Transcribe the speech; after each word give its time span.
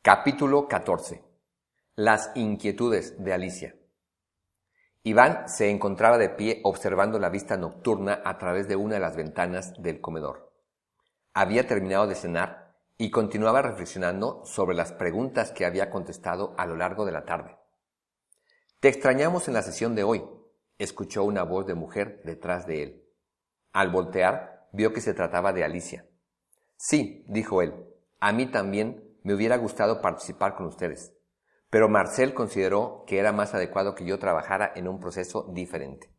Capítulo 0.00 0.68
14. 0.68 1.24
Las 1.96 2.30
inquietudes 2.36 3.22
de 3.22 3.32
Alicia. 3.32 3.74
Iván 5.02 5.48
se 5.48 5.70
encontraba 5.70 6.18
de 6.18 6.28
pie 6.28 6.60
observando 6.62 7.18
la 7.18 7.30
vista 7.30 7.56
nocturna 7.56 8.22
a 8.24 8.38
través 8.38 8.68
de 8.68 8.76
una 8.76 8.94
de 8.94 9.00
las 9.00 9.16
ventanas 9.16 9.74
del 9.82 10.00
comedor. 10.00 10.54
Había 11.34 11.66
terminado 11.66 12.06
de 12.06 12.14
cenar 12.14 12.76
y 12.96 13.10
continuaba 13.10 13.60
reflexionando 13.60 14.44
sobre 14.44 14.76
las 14.76 14.92
preguntas 14.92 15.50
que 15.50 15.66
había 15.66 15.90
contestado 15.90 16.54
a 16.58 16.64
lo 16.64 16.76
largo 16.76 17.04
de 17.04 17.12
la 17.12 17.24
tarde. 17.24 17.58
Te 18.78 18.88
extrañamos 18.88 19.48
en 19.48 19.54
la 19.54 19.62
sesión 19.62 19.96
de 19.96 20.04
hoy, 20.04 20.24
escuchó 20.78 21.24
una 21.24 21.42
voz 21.42 21.66
de 21.66 21.74
mujer 21.74 22.22
detrás 22.24 22.68
de 22.68 22.82
él. 22.84 23.04
Al 23.72 23.90
voltear, 23.90 24.68
vio 24.72 24.92
que 24.92 25.00
se 25.00 25.12
trataba 25.12 25.52
de 25.52 25.64
Alicia. 25.64 26.06
Sí, 26.76 27.24
dijo 27.26 27.62
él, 27.62 27.74
a 28.20 28.32
mí 28.32 28.46
también 28.46 29.07
me 29.28 29.34
hubiera 29.34 29.58
gustado 29.58 30.00
participar 30.00 30.54
con 30.54 30.64
ustedes, 30.64 31.12
pero 31.68 31.90
Marcel 31.90 32.32
consideró 32.32 33.04
que 33.06 33.18
era 33.18 33.30
más 33.30 33.52
adecuado 33.52 33.94
que 33.94 34.06
yo 34.06 34.18
trabajara 34.18 34.72
en 34.74 34.88
un 34.88 35.00
proceso 35.00 35.50
diferente. 35.52 36.10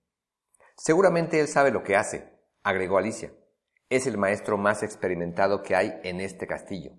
Seguramente 0.77 1.39
él 1.39 1.47
sabe 1.47 1.71
lo 1.71 1.81
que 1.81 1.95
hace, 1.95 2.31
agregó 2.61 2.99
Alicia. 2.99 3.33
Es 3.89 4.05
el 4.05 4.19
maestro 4.19 4.59
más 4.59 4.83
experimentado 4.83 5.63
que 5.63 5.75
hay 5.75 5.99
en 6.03 6.21
este 6.21 6.45
castillo. 6.45 6.91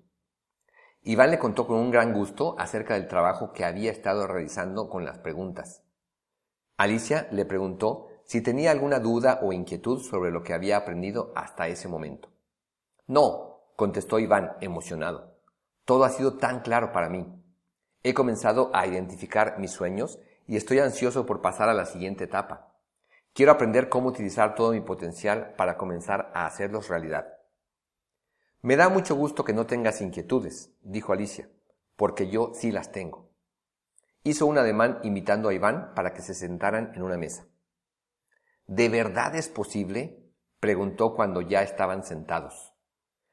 Iván 1.02 1.30
le 1.30 1.38
contó 1.38 1.69
con 1.69 1.77
un 1.77 1.92
gran 1.92 2.12
gusto 2.12 2.56
acerca 2.58 2.95
del 2.95 3.06
trabajo 3.06 3.52
que 3.52 3.64
había 3.64 3.92
estado 3.92 4.27
realizando 4.27 4.88
con 4.88 5.05
las 5.05 5.19
preguntas. 5.19 5.84
Alicia 6.77 7.28
le 7.30 7.45
preguntó 7.45 8.08
si 8.24 8.41
tenía 8.41 8.72
alguna 8.72 8.98
duda 8.98 9.38
o 9.45 9.52
inquietud 9.52 10.02
sobre 10.02 10.33
lo 10.33 10.42
que 10.42 10.55
había 10.55 10.77
aprendido 10.77 11.33
hasta 11.36 11.69
ese 11.69 11.86
momento. 11.86 12.30
No, 13.06 13.61
contestó 13.77 14.19
Iván, 14.19 14.56
emocionado. 14.61 15.30
Todo 15.90 16.04
ha 16.04 16.10
sido 16.10 16.34
tan 16.34 16.60
claro 16.60 16.92
para 16.92 17.08
mí. 17.08 17.26
He 18.04 18.14
comenzado 18.14 18.70
a 18.72 18.86
identificar 18.86 19.58
mis 19.58 19.72
sueños 19.72 20.20
y 20.47 20.55
estoy 20.55 20.78
ansioso 20.78 21.27
por 21.27 21.42
pasar 21.42 21.69
a 21.69 21.74
la 21.74 21.84
siguiente 21.84 22.22
etapa. 22.22 22.77
Quiero 23.32 23.50
aprender 23.50 23.88
cómo 23.88 24.08
utilizar 24.08 24.55
todo 24.55 24.70
mi 24.70 24.80
potencial 24.82 25.52
para 25.56 25.77
comenzar 25.77 26.30
a 26.32 26.47
hacerlos 26.47 26.86
realidad. 26.86 27.27
Me 28.62 28.77
da 28.77 28.88
mucho 28.88 29.16
gusto 29.16 29.42
que 29.42 29.52
no 29.52 29.66
tengas 29.66 30.00
inquietudes, 30.00 30.72
dijo 30.80 31.12
Alicia, 31.12 31.50
porque 31.97 32.28
yo 32.28 32.52
sí 32.54 32.70
las 32.70 32.92
tengo. 32.92 33.28
Hizo 34.22 34.47
un 34.47 34.58
ademán 34.58 35.00
invitando 35.02 35.48
a 35.48 35.54
Iván 35.54 35.92
para 35.97 36.12
que 36.14 36.22
se 36.22 36.34
sentaran 36.34 36.92
en 36.94 37.02
una 37.02 37.19
mesa. 37.19 37.48
¿De 38.69 38.88
verdad 38.88 39.34
es 39.34 39.48
posible? 39.48 40.22
preguntó 40.60 41.16
cuando 41.16 41.41
ya 41.41 41.64
estaban 41.64 42.04
sentados. 42.04 42.69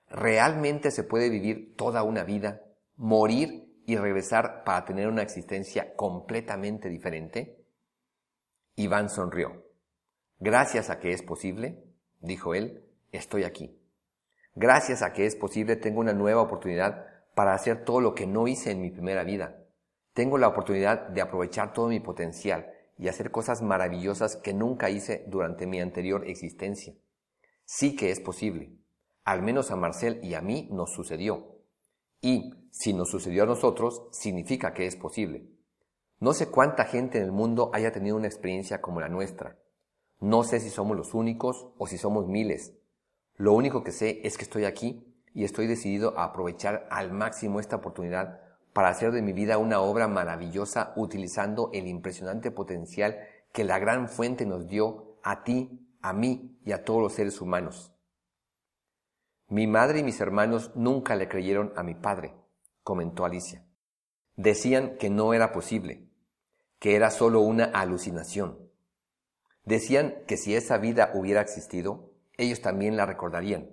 ¿Realmente 0.10 0.92
se 0.92 1.04
puede 1.04 1.30
vivir 1.30 1.76
toda 1.76 2.04
una 2.04 2.24
vida, 2.24 2.62
morir 2.96 3.82
y 3.86 3.98
regresar 3.98 4.64
para 4.64 4.86
tener 4.86 5.08
una 5.08 5.22
existencia 5.22 5.96
completamente 5.96 6.90
diferente? 6.90 7.66
Iván 8.76 9.10
sonrió. 9.10 9.66
Gracias 10.40 10.90
a 10.90 11.00
que 11.00 11.12
es 11.12 11.24
posible, 11.24 11.84
dijo 12.22 12.54
él, 12.54 12.86
estoy 13.12 13.44
aquí. 13.44 13.82
Gracias 14.56 15.02
a 15.02 15.14
que 15.14 15.26
es 15.26 15.36
posible 15.36 15.76
tengo 15.76 16.00
una 16.00 16.14
nueva 16.14 16.42
oportunidad 16.42 17.06
para 17.36 17.54
hacer 17.54 17.84
todo 17.84 18.02
lo 18.02 18.16
que 18.16 18.28
no 18.28 18.48
hice 18.48 18.72
en 18.72 18.82
mi 18.82 18.90
primera 18.90 19.24
vida. 19.24 19.64
Tengo 20.14 20.38
la 20.38 20.48
oportunidad 20.48 21.10
de 21.10 21.22
aprovechar 21.22 21.74
todo 21.74 21.90
mi 21.90 22.00
potencial 22.00 22.72
y 22.98 23.08
hacer 23.08 23.30
cosas 23.30 23.62
maravillosas 23.62 24.36
que 24.38 24.54
nunca 24.54 24.90
hice 24.90 25.26
durante 25.28 25.68
mi 25.68 25.80
anterior 25.80 26.28
existencia. 26.28 26.96
Sí 27.66 27.96
que 27.96 28.10
es 28.10 28.20
posible. 28.20 28.72
Al 29.28 29.42
menos 29.42 29.72
a 29.72 29.76
Marcel 29.76 30.22
y 30.24 30.36
a 30.36 30.42
mí 30.42 30.70
nos 30.72 30.94
sucedió. 30.94 31.58
Y 32.22 32.54
si 32.72 32.94
nos 32.94 33.10
sucedió 33.10 33.44
a 33.44 33.46
nosotros, 33.46 34.04
significa 34.12 34.74
que 34.74 34.86
es 34.86 34.96
posible. 34.96 35.50
No 36.22 36.32
sé 36.32 36.48
cuánta 36.48 36.86
gente 36.86 37.18
en 37.18 37.26
el 37.26 37.34
mundo 37.34 37.70
haya 37.74 37.92
tenido 37.92 38.16
una 38.16 38.28
experiencia 38.28 38.80
como 38.80 39.02
la 39.02 39.10
nuestra. 39.10 39.58
No 40.22 40.46
sé 40.46 40.62
si 40.62 40.70
somos 40.70 40.96
los 40.96 41.14
únicos 41.14 41.68
o 41.78 41.88
si 41.88 41.98
somos 41.98 42.26
miles. 42.26 42.72
Lo 43.36 43.52
único 43.52 43.84
que 43.84 43.92
sé 43.92 44.22
es 44.24 44.38
que 44.38 44.46
estoy 44.46 44.64
aquí 44.64 45.06
y 45.34 45.44
estoy 45.44 45.68
decidido 45.68 46.18
a 46.18 46.24
aprovechar 46.24 46.88
al 46.90 47.12
máximo 47.12 47.60
esta 47.60 47.76
oportunidad 47.76 48.40
para 48.72 48.88
hacer 48.88 49.12
de 49.12 49.22
mi 49.22 49.34
vida 49.34 49.58
una 49.58 49.82
obra 49.82 50.08
maravillosa 50.08 50.94
utilizando 50.96 51.70
el 51.74 51.88
impresionante 51.88 52.50
potencial 52.50 53.20
que 53.52 53.66
la 53.66 53.78
gran 53.78 54.08
fuente 54.08 54.46
nos 54.46 54.68
dio 54.68 55.18
a 55.22 55.44
ti, 55.44 55.86
a 56.02 56.14
mí 56.14 56.58
y 56.64 56.72
a 56.72 56.86
todos 56.86 57.02
los 57.02 57.12
seres 57.12 57.42
humanos. 57.42 57.92
Mi 59.50 59.66
madre 59.66 60.00
y 60.00 60.04
mis 60.04 60.20
hermanos 60.20 60.72
nunca 60.76 61.16
le 61.16 61.30
creyeron 61.30 61.72
a 61.78 61.84
mi 61.84 61.96
padre, 61.96 62.36
comentó 62.84 63.24
Alicia. 63.24 63.66
Decían 64.36 64.98
que 64.98 65.10
no 65.10 65.34
era 65.34 65.54
posible, 65.54 66.10
que 66.80 66.96
era 66.96 67.12
solo 67.12 67.40
una 67.40 67.66
alucinación. 67.66 68.60
Decían 69.64 70.16
que 70.28 70.38
si 70.38 70.56
esa 70.56 70.78
vida 70.78 71.12
hubiera 71.14 71.42
existido, 71.42 72.12
ellos 72.38 72.62
también 72.62 72.98
la 72.98 73.06
recordarían. 73.06 73.70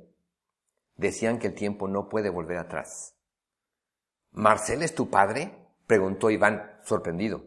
Decían 0.97 1.39
que 1.39 1.49
el 1.49 1.55
tiempo 1.55 1.89
no 1.89 2.09
puede 2.09 2.31
volver 2.31 2.59
atrás. 2.59 3.17
¿Marcel 4.31 4.83
es 4.83 4.95
tu 4.95 5.11
padre? 5.11 5.59
preguntó 5.87 6.31
Iván, 6.31 6.79
sorprendido. 6.85 7.45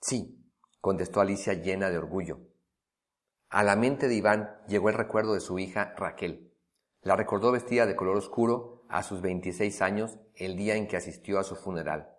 Sí, 0.00 0.42
contestó 0.80 1.20
Alicia 1.20 1.52
llena 1.54 1.90
de 1.90 1.98
orgullo. 1.98 2.40
A 3.50 3.62
la 3.64 3.76
mente 3.76 4.08
de 4.08 4.14
Iván 4.14 4.56
llegó 4.66 4.88
el 4.88 4.96
recuerdo 4.96 5.34
de 5.34 5.40
su 5.40 5.58
hija 5.58 5.94
Raquel. 5.96 6.49
La 7.02 7.16
recordó 7.16 7.52
vestida 7.52 7.86
de 7.86 7.96
color 7.96 8.16
oscuro 8.16 8.84
a 8.88 9.02
sus 9.02 9.22
26 9.22 9.80
años 9.80 10.18
el 10.34 10.56
día 10.56 10.74
en 10.74 10.86
que 10.86 10.96
asistió 10.96 11.38
a 11.38 11.44
su 11.44 11.56
funeral. 11.56 12.16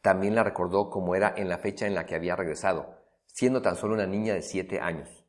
También 0.00 0.34
la 0.34 0.42
recordó 0.42 0.88
como 0.88 1.14
era 1.14 1.34
en 1.36 1.48
la 1.48 1.58
fecha 1.58 1.86
en 1.86 1.94
la 1.94 2.06
que 2.06 2.14
había 2.14 2.36
regresado, 2.36 2.96
siendo 3.26 3.60
tan 3.60 3.76
solo 3.76 3.94
una 3.94 4.06
niña 4.06 4.32
de 4.32 4.42
siete 4.42 4.80
años. 4.80 5.26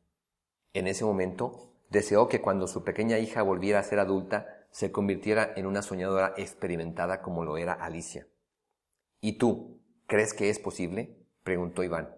En 0.72 0.86
ese 0.86 1.04
momento, 1.04 1.74
deseó 1.90 2.28
que 2.28 2.40
cuando 2.40 2.66
su 2.66 2.82
pequeña 2.82 3.18
hija 3.18 3.42
volviera 3.42 3.80
a 3.80 3.84
ser 3.84 3.98
adulta, 3.98 4.66
se 4.70 4.90
convirtiera 4.90 5.52
en 5.54 5.66
una 5.66 5.82
soñadora 5.82 6.32
experimentada 6.38 7.20
como 7.20 7.44
lo 7.44 7.58
era 7.58 7.74
Alicia. 7.74 8.26
¿Y 9.20 9.36
tú, 9.36 9.82
crees 10.06 10.32
que 10.32 10.48
es 10.48 10.58
posible? 10.58 11.18
preguntó 11.42 11.84
Iván. 11.84 12.16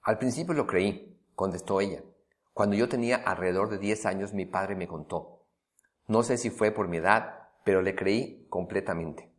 Al 0.00 0.18
principio 0.18 0.54
lo 0.54 0.66
creí, 0.66 1.20
contestó 1.34 1.82
ella. 1.82 2.02
Cuando 2.56 2.74
yo 2.74 2.88
tenía 2.88 3.16
alrededor 3.16 3.68
de 3.68 3.76
10 3.76 4.06
años 4.06 4.32
mi 4.32 4.46
padre 4.46 4.76
me 4.76 4.88
contó. 4.88 5.44
No 6.06 6.22
sé 6.22 6.38
si 6.38 6.48
fue 6.48 6.70
por 6.70 6.88
mi 6.88 6.96
edad, 6.96 7.50
pero 7.66 7.82
le 7.82 7.94
creí 7.94 8.46
completamente. 8.48 9.30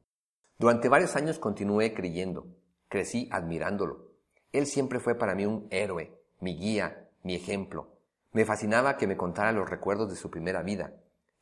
Durante 0.60 0.88
varios 0.88 1.16
años 1.16 1.40
continué 1.40 1.96
creyendo, 1.96 2.46
crecí 2.90 3.28
admirándolo. 3.32 4.12
Él 4.52 4.68
siempre 4.68 5.00
fue 5.00 5.16
para 5.16 5.34
mí 5.34 5.48
un 5.48 5.68
héroe, 5.72 6.16
mi 6.42 6.60
guía, 6.60 7.10
mi 7.24 7.34
ejemplo. 7.34 7.98
Me 8.34 8.46
fascinaba 8.46 8.98
que 8.98 9.08
me 9.08 9.18
contara 9.18 9.52
los 9.52 9.68
recuerdos 9.68 10.12
de 10.12 10.16
su 10.16 10.30
primera 10.30 10.62
vida. 10.62 10.94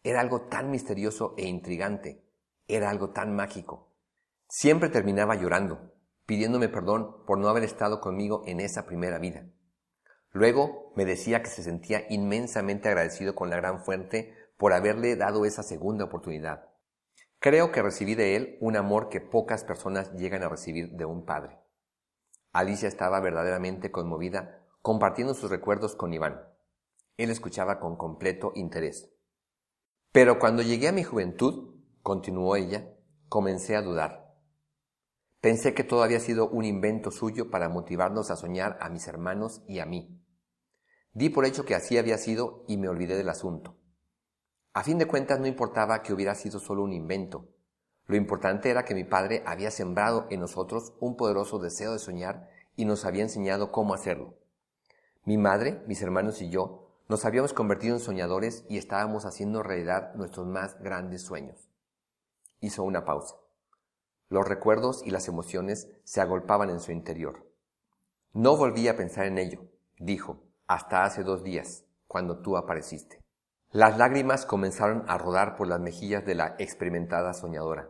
Era 0.01 0.21
algo 0.21 0.43
tan 0.43 0.71
misterioso 0.71 1.33
e 1.37 1.45
intrigante. 1.45 2.23
Era 2.69 2.89
algo 2.89 3.09
tan 3.09 3.35
mágico. 3.35 3.91
Siempre 4.47 4.87
terminaba 4.87 5.35
llorando, 5.35 5.91
pidiéndome 6.25 6.69
perdón 6.69 7.25
por 7.27 7.37
no 7.37 7.49
haber 7.49 7.65
estado 7.65 7.99
conmigo 7.99 8.43
en 8.45 8.61
esa 8.61 8.85
primera 8.85 9.19
vida. 9.19 9.45
Luego 10.35 10.91
me 10.97 11.05
decía 11.05 11.41
que 11.41 11.49
se 11.49 11.63
sentía 11.63 12.07
inmensamente 12.09 12.89
agradecido 12.89 13.35
con 13.35 13.49
la 13.49 13.55
gran 13.55 13.79
fuente 13.79 14.35
por 14.57 14.73
haberle 14.73 15.15
dado 15.15 15.45
esa 15.45 15.63
segunda 15.63 16.03
oportunidad. 16.03 16.71
Creo 17.39 17.71
que 17.71 17.81
recibí 17.81 18.15
de 18.15 18.35
él 18.35 18.57
un 18.59 18.75
amor 18.75 19.07
que 19.07 19.21
pocas 19.21 19.63
personas 19.63 20.11
llegan 20.11 20.43
a 20.43 20.49
recibir 20.49 20.89
de 20.91 21.05
un 21.05 21.23
padre. 21.23 21.57
Alicia 22.51 22.89
estaba 22.89 23.21
verdaderamente 23.21 23.91
conmovida 23.91 24.61
compartiendo 24.81 25.35
sus 25.35 25.49
recuerdos 25.49 25.95
con 25.95 26.11
Iván. 26.11 26.41
Él 27.15 27.29
escuchaba 27.29 27.79
con 27.79 27.95
completo 27.95 28.51
interés. 28.55 29.09
Pero 30.11 30.37
cuando 30.37 30.63
llegué 30.63 30.89
a 30.89 30.91
mi 30.91 31.03
juventud, 31.03 31.79
continuó 32.01 32.57
ella, 32.57 32.93
comencé 33.29 33.77
a 33.77 33.81
dudar. 33.81 34.35
Pensé 35.39 35.73
que 35.73 35.85
todo 35.85 36.03
había 36.03 36.19
sido 36.19 36.49
un 36.49 36.65
invento 36.65 37.09
suyo 37.09 37.49
para 37.49 37.69
motivarnos 37.69 38.31
a 38.31 38.35
soñar 38.35 38.77
a 38.81 38.89
mis 38.89 39.07
hermanos 39.07 39.63
y 39.65 39.79
a 39.79 39.85
mí. 39.85 40.21
Di 41.15 41.29
por 41.29 41.45
hecho 41.45 41.63
que 41.63 41.75
así 41.75 41.97
había 41.97 42.17
sido 42.17 42.65
y 42.67 42.75
me 42.75 42.89
olvidé 42.89 43.15
del 43.15 43.29
asunto. 43.29 43.77
A 44.73 44.83
fin 44.83 44.97
de 44.97 45.07
cuentas 45.07 45.39
no 45.39 45.47
importaba 45.47 46.03
que 46.03 46.11
hubiera 46.11 46.35
sido 46.35 46.59
solo 46.59 46.83
un 46.83 46.91
invento. 46.91 47.47
Lo 48.05 48.17
importante 48.17 48.69
era 48.69 48.83
que 48.83 48.93
mi 48.93 49.05
padre 49.05 49.41
había 49.45 49.71
sembrado 49.71 50.27
en 50.29 50.41
nosotros 50.41 50.93
un 50.99 51.15
poderoso 51.15 51.57
deseo 51.57 51.93
de 51.93 51.99
soñar 51.99 52.49
y 52.75 52.83
nos 52.83 53.05
había 53.05 53.23
enseñado 53.23 53.71
cómo 53.71 53.93
hacerlo. 53.93 54.35
Mi 55.23 55.37
madre, 55.37 55.81
mis 55.87 56.01
hermanos 56.01 56.41
y 56.41 56.49
yo 56.49 56.89
nos 57.07 57.23
habíamos 57.23 57.53
convertido 57.53 57.95
en 57.95 58.01
soñadores 58.01 58.65
y 58.67 58.77
estábamos 58.77 59.23
haciendo 59.23 59.63
realidad 59.63 60.13
nuestros 60.15 60.45
más 60.45 60.77
grandes 60.81 61.21
sueños. 61.21 61.69
Hizo 62.59 62.83
una 62.83 63.05
pausa. 63.05 63.37
Los 64.27 64.45
recuerdos 64.45 65.01
y 65.05 65.11
las 65.11 65.29
emociones 65.29 65.87
se 66.03 66.19
agolpaban 66.19 66.69
en 66.69 66.81
su 66.81 66.91
interior. 66.91 67.49
No 68.33 68.57
volví 68.57 68.89
a 68.89 68.97
pensar 68.97 69.27
en 69.27 69.37
ello, 69.37 69.61
dijo, 69.97 70.44
hasta 70.67 71.03
hace 71.03 71.23
dos 71.23 71.43
días, 71.43 71.85
cuando 72.07 72.41
tú 72.41 72.57
apareciste. 72.57 73.21
Las 73.71 73.97
lágrimas 73.97 74.45
comenzaron 74.45 75.03
a 75.07 75.17
rodar 75.17 75.55
por 75.55 75.67
las 75.67 75.79
mejillas 75.79 76.25
de 76.25 76.35
la 76.35 76.55
experimentada 76.59 77.33
soñadora. 77.33 77.89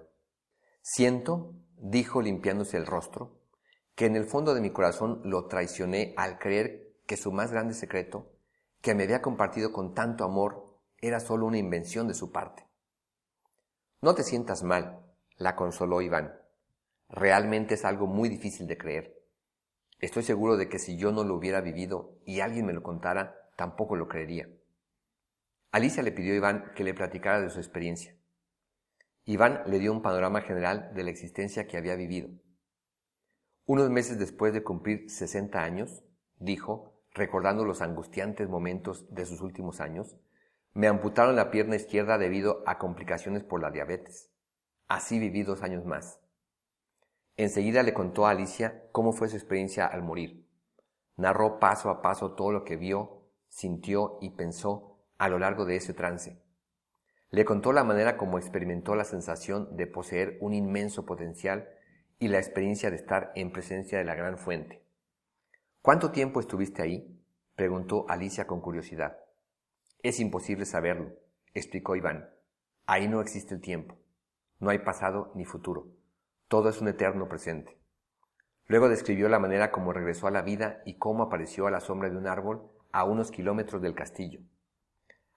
Siento, 0.81 1.54
dijo 1.77 2.22
limpiándose 2.22 2.77
el 2.77 2.86
rostro, 2.86 3.39
que 3.95 4.06
en 4.06 4.16
el 4.16 4.25
fondo 4.25 4.54
de 4.54 4.62
mi 4.62 4.72
corazón 4.72 5.22
lo 5.24 5.48
traicioné 5.48 6.13
al 6.18 6.38
creer 6.39 6.95
que 7.06 7.18
su 7.18 7.31
más 7.31 7.51
grande 7.51 7.74
secreto, 7.74 8.31
que 8.81 8.95
me 8.95 9.04
había 9.04 9.21
compartido 9.21 9.71
con 9.71 9.94
tanto 9.94 10.24
amor, 10.24 10.80
era 10.98 11.19
solo 11.19 11.45
una 11.45 11.57
invención 11.57 12.07
de 12.07 12.13
su 12.13 12.31
parte. 12.31 12.68
No 14.01 14.16
te 14.16 14.24
sientas 14.24 14.63
mal, 14.63 15.06
la 15.38 15.56
consoló 15.56 16.01
Iván. 16.01 16.33
Realmente 17.10 17.75
es 17.75 17.86
algo 17.86 18.07
muy 18.07 18.30
difícil 18.30 18.68
de 18.68 18.78
creer. 18.78 19.25
Estoy 20.00 20.24
seguro 20.24 20.57
de 20.57 20.69
que 20.69 20.80
si 20.80 20.97
yo 20.97 21.12
no 21.12 21.24
lo 21.24 21.36
hubiera 21.36 21.62
vivido 21.62 22.19
y 22.25 22.42
alguien 22.42 22.65
me 22.65 22.74
lo 22.74 22.83
contara, 22.83 23.36
tampoco 23.56 23.95
lo 23.95 24.07
creería. 24.07 24.50
Alicia 25.71 26.03
le 26.03 26.12
pidió 26.12 26.33
a 26.33 26.38
Iván 26.38 26.71
que 26.75 26.83
le 26.83 26.94
platicara 26.94 27.42
de 27.42 27.50
su 27.50 27.59
experiencia. 27.59 28.15
Iván 29.25 29.63
le 29.65 29.80
dio 29.80 29.92
un 29.92 30.01
panorama 30.01 30.42
general 30.42 30.92
de 30.94 31.03
la 31.03 31.09
existencia 31.09 31.68
que 31.68 31.77
había 31.77 31.95
vivido. 31.95 32.30
Unos 33.65 33.89
meses 33.89 34.19
después 34.19 34.53
de 34.53 34.63
cumplir 34.63 35.09
60 35.09 35.63
años, 35.63 36.03
dijo, 36.38 37.01
recordando 37.12 37.65
los 37.65 37.81
angustiantes 37.81 38.47
momentos 38.47 39.12
de 39.13 39.25
sus 39.25 39.42
últimos 39.42 39.81
años, 39.81 40.18
me 40.74 40.88
amputaron 40.88 41.36
la 41.36 41.50
pierna 41.50 41.77
izquierda 41.77 42.18
debido 42.18 42.62
a 42.68 42.77
complicaciones 42.77 43.44
por 43.44 43.62
la 43.62 43.71
diabetes. 43.71 44.30
Así 44.88 45.18
viví 45.19 45.44
dos 45.44 45.63
años 45.63 45.86
más. 45.86 46.19
Enseguida 47.38 47.84
le 47.84 47.94
contó 47.94 48.26
a 48.26 48.30
Alicia 48.32 48.84
cómo 48.92 49.12
fue 49.12 49.28
su 49.28 49.36
experiencia 49.36 49.86
al 49.86 50.02
morir. 50.04 50.48
Narró 51.18 51.60
paso 51.60 51.90
a 51.90 52.02
paso 52.02 52.34
todo 52.34 52.52
lo 52.52 52.64
que 52.64 52.78
vio, 52.78 53.28
sintió 53.50 54.18
y 54.22 54.32
pensó 54.32 55.00
a 55.18 55.28
lo 55.28 55.38
largo 55.40 55.66
de 55.66 55.76
ese 55.76 55.94
trance. 55.94 56.42
Le 57.32 57.44
contó 57.44 57.74
la 57.74 57.84
manera 57.84 58.16
como 58.16 58.38
experimentó 58.38 58.96
la 58.96 59.04
sensación 59.04 59.76
de 59.76 59.88
poseer 59.88 60.38
un 60.40 60.54
inmenso 60.54 61.06
potencial 61.06 61.68
y 62.20 62.30
la 62.30 62.38
experiencia 62.38 62.90
de 62.90 62.96
estar 62.96 63.34
en 63.36 63.52
presencia 63.52 63.98
de 63.98 64.06
la 64.06 64.16
gran 64.16 64.38
fuente. 64.38 64.81
¿Cuánto 65.81 66.12
tiempo 66.12 66.40
estuviste 66.40 66.81
ahí? 66.81 67.22
preguntó 67.56 68.06
Alicia 68.10 68.48
con 68.48 68.62
curiosidad. 68.62 69.18
Es 70.04 70.20
imposible 70.20 70.66
saberlo, 70.66 71.12
explicó 71.54 71.96
Iván. 71.96 72.30
Ahí 72.86 73.08
no 73.08 73.20
existe 73.20 73.56
el 73.56 73.62
tiempo. 73.62 73.98
No 74.60 74.70
hay 74.70 74.80
pasado 74.80 75.31
ni 75.36 75.44
futuro. 75.44 75.88
Todo 76.47 76.69
es 76.69 76.80
un 76.80 76.88
eterno 76.88 77.27
presente. 77.27 77.80
Luego 78.68 78.88
describió 78.88 79.30
la 79.30 79.39
manera 79.39 79.71
como 79.71 79.94
regresó 79.94 80.27
a 80.27 80.31
la 80.31 80.44
vida 80.44 80.81
y 80.86 80.97
cómo 81.00 81.24
apareció 81.24 81.65
a 81.65 81.71
la 81.71 81.80
sombra 81.80 82.09
de 82.09 82.18
un 82.18 82.27
árbol 82.27 82.69
a 82.92 83.03
unos 83.03 83.31
kilómetros 83.31 83.81
del 83.81 83.95
castillo. 83.95 84.42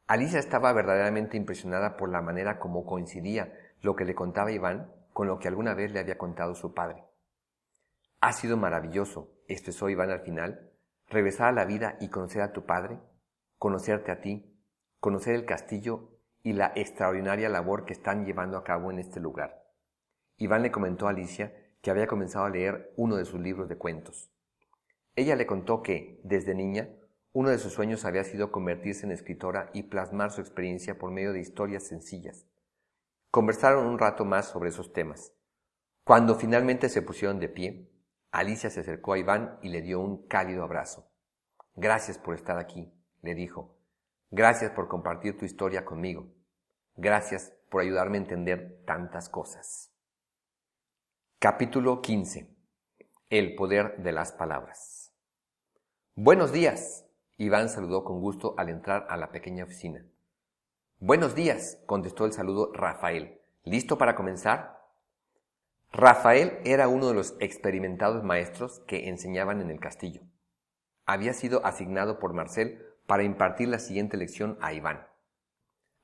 Alicia 0.06 0.38
estaba 0.38 0.72
verdaderamente 0.72 1.36
impresionada 1.36 1.96
por 1.96 2.10
la 2.10 2.20
manera 2.20 2.58
como 2.58 2.84
coincidía 2.84 3.54
lo 3.80 3.96
que 3.96 4.04
le 4.04 4.14
contaba 4.14 4.52
Iván 4.52 4.92
con 5.14 5.28
lo 5.28 5.38
que 5.38 5.48
alguna 5.48 5.74
vez 5.74 5.92
le 5.92 6.00
había 6.00 6.18
contado 6.18 6.54
su 6.54 6.74
padre. 6.74 7.04
Ha 8.20 8.32
sido 8.32 8.56
maravilloso, 8.56 9.32
expresó 9.48 9.88
Iván 9.88 10.10
al 10.10 10.20
final, 10.20 10.70
regresar 11.08 11.48
a 11.48 11.52
la 11.52 11.64
vida 11.64 11.96
y 12.00 12.10
conocer 12.10 12.42
a 12.42 12.52
tu 12.52 12.66
padre, 12.66 13.00
conocerte 13.58 14.12
a 14.12 14.20
ti, 14.20 14.58
conocer 15.00 15.34
el 15.34 15.46
castillo 15.46 16.10
y 16.42 16.52
la 16.52 16.72
extraordinaria 16.74 17.48
labor 17.48 17.86
que 17.86 17.94
están 17.94 18.26
llevando 18.26 18.58
a 18.58 18.64
cabo 18.64 18.90
en 18.90 18.98
este 18.98 19.20
lugar. 19.20 19.67
Iván 20.38 20.62
le 20.62 20.72
comentó 20.72 21.06
a 21.06 21.10
Alicia 21.10 21.54
que 21.82 21.90
había 21.90 22.06
comenzado 22.06 22.46
a 22.46 22.50
leer 22.50 22.92
uno 22.96 23.16
de 23.16 23.24
sus 23.24 23.40
libros 23.40 23.68
de 23.68 23.76
cuentos. 23.76 24.30
Ella 25.14 25.36
le 25.36 25.46
contó 25.46 25.82
que, 25.82 26.20
desde 26.24 26.54
niña, 26.54 26.88
uno 27.32 27.50
de 27.50 27.58
sus 27.58 27.72
sueños 27.72 28.04
había 28.04 28.24
sido 28.24 28.50
convertirse 28.50 29.04
en 29.04 29.12
escritora 29.12 29.70
y 29.72 29.84
plasmar 29.84 30.30
su 30.30 30.40
experiencia 30.40 30.98
por 30.98 31.10
medio 31.10 31.32
de 31.32 31.40
historias 31.40 31.84
sencillas, 31.84 32.46
Conversaron 33.30 33.86
un 33.86 33.98
rato 33.98 34.24
más 34.24 34.48
sobre 34.48 34.70
esos 34.70 34.94
temas. 34.94 35.34
Cuando 36.02 36.34
finalmente 36.34 36.88
se 36.88 37.02
pusieron 37.02 37.38
de 37.38 37.50
pie, 37.50 37.92
Alicia 38.30 38.70
se 38.70 38.80
acercó 38.80 39.12
a 39.12 39.18
Iván 39.18 39.58
y 39.60 39.68
le 39.68 39.82
dio 39.82 40.00
un 40.00 40.26
cálido 40.26 40.62
abrazo. 40.62 41.12
Gracias 41.74 42.16
por 42.16 42.34
estar 42.34 42.58
aquí, 42.58 42.90
le 43.20 43.34
dijo. 43.34 43.76
Gracias 44.30 44.70
por 44.70 44.88
compartir 44.88 45.36
tu 45.36 45.44
historia 45.44 45.84
conmigo. 45.84 46.32
Gracias 46.96 47.52
por 47.70 47.82
ayudarme 47.82 48.16
a 48.16 48.22
entender 48.22 48.82
tantas 48.86 49.28
cosas. 49.28 49.92
Capítulo 51.40 52.02
15. 52.02 52.50
El 53.30 53.54
poder 53.54 53.98
de 53.98 54.10
las 54.10 54.32
palabras. 54.32 55.12
Buenos 56.16 56.50
días. 56.50 57.06
Iván 57.36 57.68
saludó 57.68 58.02
con 58.02 58.20
gusto 58.20 58.56
al 58.58 58.70
entrar 58.70 59.06
a 59.08 59.16
la 59.16 59.30
pequeña 59.30 59.62
oficina. 59.62 60.04
Buenos 60.98 61.36
días, 61.36 61.80
contestó 61.86 62.26
el 62.26 62.32
saludo 62.32 62.72
Rafael. 62.72 63.40
¿Listo 63.62 63.98
para 63.98 64.16
comenzar? 64.16 64.82
Rafael 65.92 66.58
era 66.64 66.88
uno 66.88 67.06
de 67.06 67.14
los 67.14 67.36
experimentados 67.38 68.24
maestros 68.24 68.80
que 68.88 69.08
enseñaban 69.08 69.60
en 69.60 69.70
el 69.70 69.78
castillo. 69.78 70.22
Había 71.06 71.34
sido 71.34 71.64
asignado 71.64 72.18
por 72.18 72.32
Marcel 72.32 72.84
para 73.06 73.22
impartir 73.22 73.68
la 73.68 73.78
siguiente 73.78 74.16
lección 74.16 74.58
a 74.60 74.72
Iván. 74.72 75.06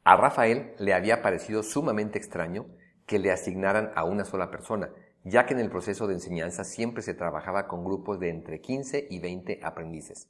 A 0.05 0.17
Rafael 0.17 0.77
le 0.79 0.95
había 0.95 1.23
parecido 1.23 1.65
sumamente 1.65 2.19
extraño 2.19 2.69
que 3.05 3.19
le 3.19 3.33
asignaran 3.33 3.91
a 3.97 4.05
una 4.05 4.25
sola 4.25 4.53
persona, 4.53 4.91
ya 5.25 5.47
que 5.47 5.55
en 5.55 5.61
el 5.61 5.71
proceso 5.71 6.07
de 6.07 6.15
enseñanza 6.15 6.65
siempre 6.65 7.03
se 7.03 7.15
trabajaba 7.15 7.67
con 7.67 7.83
grupos 7.83 8.21
de 8.21 8.29
entre 8.29 8.61
15 8.61 9.09
y 9.11 9.19
20 9.19 9.61
aprendices. 9.63 10.29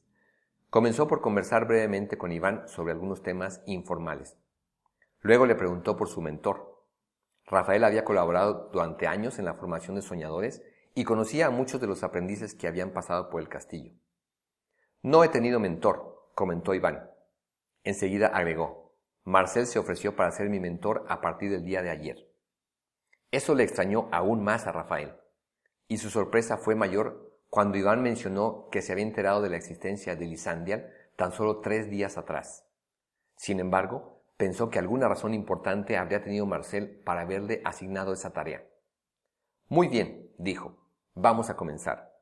Comenzó 0.71 1.07
por 1.09 1.21
conversar 1.21 1.67
brevemente 1.67 2.17
con 2.17 2.33
Iván 2.33 2.67
sobre 2.69 2.93
algunos 2.93 3.23
temas 3.23 3.63
informales. 3.67 4.37
Luego 5.21 5.47
le 5.47 5.57
preguntó 5.57 5.97
por 5.97 6.09
su 6.09 6.21
mentor. 6.21 6.85
Rafael 7.47 7.85
había 7.85 8.05
colaborado 8.05 8.71
durante 8.73 9.07
años 9.07 9.39
en 9.39 9.45
la 9.45 9.55
formación 9.55 9.97
de 9.97 10.03
soñadores 10.03 10.63
y 10.95 11.05
conocía 11.05 11.47
a 11.47 11.51
muchos 11.51 11.81
de 11.81 11.89
los 11.89 12.05
aprendices 12.05 12.55
que 12.55 12.69
habían 12.69 12.93
pasado 12.93 13.31
por 13.31 13.41
el 13.41 13.49
castillo. 13.49 13.93
No 15.03 15.25
he 15.25 15.29
tenido 15.29 15.59
mentor, 15.59 16.31
comentó 16.35 16.73
Iván. 16.73 17.11
Enseguida 17.83 18.29
agregó, 18.29 18.95
Marcel 19.25 19.67
se 19.67 19.79
ofreció 19.79 20.15
para 20.15 20.31
ser 20.31 20.49
mi 20.49 20.61
mentor 20.61 21.05
a 21.09 21.21
partir 21.21 21.51
del 21.51 21.65
día 21.65 21.83
de 21.83 21.91
ayer. 21.91 22.34
Eso 23.35 23.57
le 23.57 23.65
extrañó 23.65 24.09
aún 24.13 24.45
más 24.45 24.69
a 24.69 24.71
Rafael, 24.71 25.17
y 25.89 25.99
su 25.99 26.09
sorpresa 26.09 26.57
fue 26.57 26.77
mayor 26.77 27.37
cuando 27.51 27.77
Iván 27.77 28.01
mencionó 28.01 28.69
que 28.71 28.81
se 28.81 28.93
había 28.93 29.05
enterado 29.05 29.43
de 29.43 29.51
la 29.51 29.57
existencia 29.57 30.15
de 30.15 30.25
Lisandial 30.25 30.93
tan 31.17 31.33
solo 31.33 31.59
tres 31.59 31.91
días 31.91 32.17
atrás. 32.17 32.65
Sin 33.35 33.59
embargo, 33.59 34.23
pensó 34.37 34.71
que 34.71 34.79
alguna 34.79 35.09
razón 35.09 35.35
importante 35.35 35.97
habría 35.97 36.23
tenido 36.23 36.47
Marcel 36.47 37.03
para 37.05 37.23
haberle 37.23 37.61
asignado 37.65 38.13
esa 38.13 38.33
tarea. 38.33 38.65
Muy 39.67 39.89
bien, 39.89 40.31
dijo, 40.39 40.79
vamos 41.15 41.51
a 41.51 41.57
comenzar. 41.57 42.17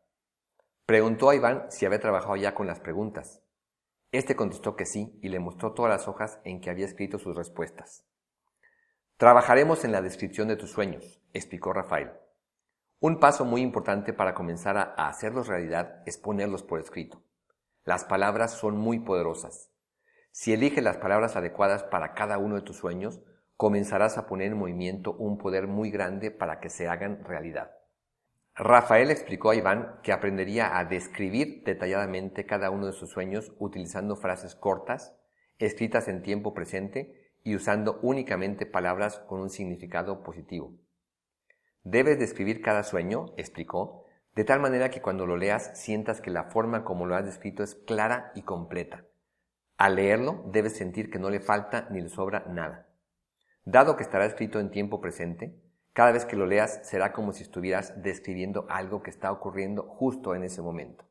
Preguntó 0.87 1.29
a 1.29 1.35
Iván 1.35 1.67
si 1.69 1.85
había 1.85 2.01
trabajado 2.01 2.37
ya 2.37 2.55
con 2.55 2.67
las 2.67 2.81
preguntas. 2.81 3.43
Este 4.13 4.35
contestó 4.35 4.77
que 4.77 4.87
sí 4.87 5.19
y 5.21 5.29
le 5.29 5.41
mostró 5.41 5.75
todas 5.75 5.91
las 5.93 6.09
hojas 6.09 6.41
en 6.45 6.63
que 6.63 6.71
había 6.71 6.87
escrito 6.87 7.19
sus 7.19 7.37
respuestas. 7.37 8.07
Trabajaremos 9.23 9.85
en 9.85 9.93
la 9.93 10.03
descripción 10.03 10.49
de 10.49 10.57
tus 10.57 10.73
sueños, 10.73 11.23
explicó 11.33 11.73
Rafael. 11.73 12.11
Un 12.99 13.21
paso 13.21 13.45
muy 13.45 13.61
importante 13.61 14.13
para 14.13 14.35
comenzar 14.35 14.77
a 14.77 15.07
hacerlos 15.07 15.47
realidad 15.47 16.03
es 16.07 16.19
ponerlos 16.19 16.65
por 16.65 16.81
escrito. 16.81 17.23
Las 17.85 18.05
palabras 18.05 18.51
son 18.51 18.77
muy 18.77 18.99
poderosas. 18.99 19.71
Si 20.33 20.53
eliges 20.53 20.83
las 20.83 20.97
palabras 20.97 21.37
adecuadas 21.37 21.85
para 21.85 22.15
cada 22.15 22.39
uno 22.39 22.57
de 22.57 22.63
tus 22.63 22.79
sueños, 22.79 23.23
comenzarás 23.57 24.19
a 24.19 24.27
poner 24.27 24.49
en 24.49 24.59
movimiento 24.59 25.13
un 25.13 25.39
poder 25.39 25.69
muy 25.69 25.93
grande 25.93 26.33
para 26.33 26.59
que 26.59 26.69
se 26.69 26.89
hagan 26.89 27.25
realidad. 27.25 27.71
Rafael 28.57 29.13
explicó 29.13 29.51
a 29.51 29.55
Iván 29.55 30.01
que 30.03 30.11
aprendería 30.11 30.77
a 30.77 30.85
describir 30.85 31.63
detalladamente 31.65 32.45
cada 32.45 32.71
uno 32.71 32.87
de 32.87 32.93
sus 32.93 33.11
sueños 33.11 33.53
utilizando 33.61 34.17
frases 34.17 34.57
cortas, 34.57 35.17
escritas 35.59 36.09
en 36.09 36.23
tiempo 36.23 36.55
presente 36.55 37.22
y 37.45 37.55
usando 37.57 37.99
únicamente 38.03 38.67
palabras 38.67 39.19
con 39.29 39.41
un 39.41 39.51
significado 39.51 40.23
positivo. 40.23 40.75
Debes 41.85 42.19
describir 42.19 42.63
cada 42.63 42.85
sueño, 42.85 43.27
explicó, 43.37 44.05
de 44.35 44.45
tal 44.45 44.61
manera 44.61 44.91
que 44.91 45.03
cuando 45.03 45.27
lo 45.27 45.37
leas 45.37 45.73
sientas 45.75 46.21
que 46.21 46.31
la 46.31 46.45
forma 46.45 46.85
como 46.85 47.07
lo 47.07 47.17
has 47.17 47.25
descrito 47.25 47.63
es 47.63 47.75
clara 47.75 48.33
y 48.35 48.43
completa. 48.43 49.05
Al 49.77 49.97
leerlo, 49.97 50.45
debes 50.53 50.77
sentir 50.77 51.11
que 51.11 51.19
no 51.19 51.29
le 51.29 51.41
falta 51.41 51.89
ni 51.91 52.01
le 52.01 52.09
sobra 52.09 52.45
nada. 52.49 52.89
Dado 53.65 53.97
que 53.97 54.03
estará 54.03 54.25
escrito 54.25 54.61
en 54.61 54.71
tiempo 54.71 55.01
presente, 55.01 55.61
cada 55.93 56.13
vez 56.13 56.25
que 56.25 56.37
lo 56.37 56.47
leas 56.47 56.81
será 56.85 57.13
como 57.13 57.33
si 57.33 57.43
estuvieras 57.43 58.01
describiendo 58.03 58.67
algo 58.71 59.03
que 59.03 59.11
está 59.11 59.31
ocurriendo 59.31 59.83
justo 59.83 60.35
en 60.35 60.45
ese 60.45 60.63
momento. 60.63 61.05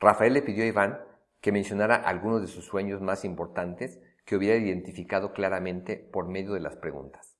Rafael 0.00 0.32
le 0.32 0.42
pidió 0.42 0.64
a 0.64 0.66
Iván 0.66 1.00
que 1.40 1.52
mencionara 1.52 1.94
algunos 1.94 2.40
de 2.40 2.48
sus 2.48 2.64
sueños 2.64 3.00
más 3.00 3.24
importantes 3.24 4.00
que 4.24 4.36
hubiera 4.36 4.56
identificado 4.56 5.32
claramente 5.32 5.96
por 5.96 6.28
medio 6.28 6.54
de 6.54 6.60
las 6.60 6.76
preguntas. 6.76 7.36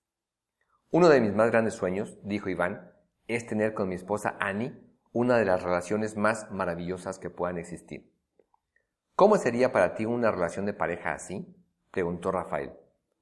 Uno 0.91 1.09
de 1.09 1.21
mis 1.21 1.35
más 1.35 1.51
grandes 1.51 1.75
sueños, 1.75 2.19
dijo 2.23 2.49
Iván, 2.49 2.93
es 3.27 3.47
tener 3.47 3.75
con 3.75 3.89
mi 3.89 3.95
esposa 3.95 4.37
Annie 4.39 4.79
una 5.13 5.39
de 5.39 5.45
las 5.45 5.63
relaciones 5.63 6.17
más 6.17 6.51
maravillosas 6.51 7.19
que 7.19 7.31
puedan 7.31 7.59
existir. 7.59 8.13
¿Cómo 9.17 9.37
sería 9.37 9.73
para 9.73 9.95
ti 9.95 10.05
una 10.05 10.31
relación 10.31 10.67
de 10.67 10.75
pareja 10.75 11.13
así? 11.13 11.47
preguntó 11.91 12.33
Rafael. 12.33 12.73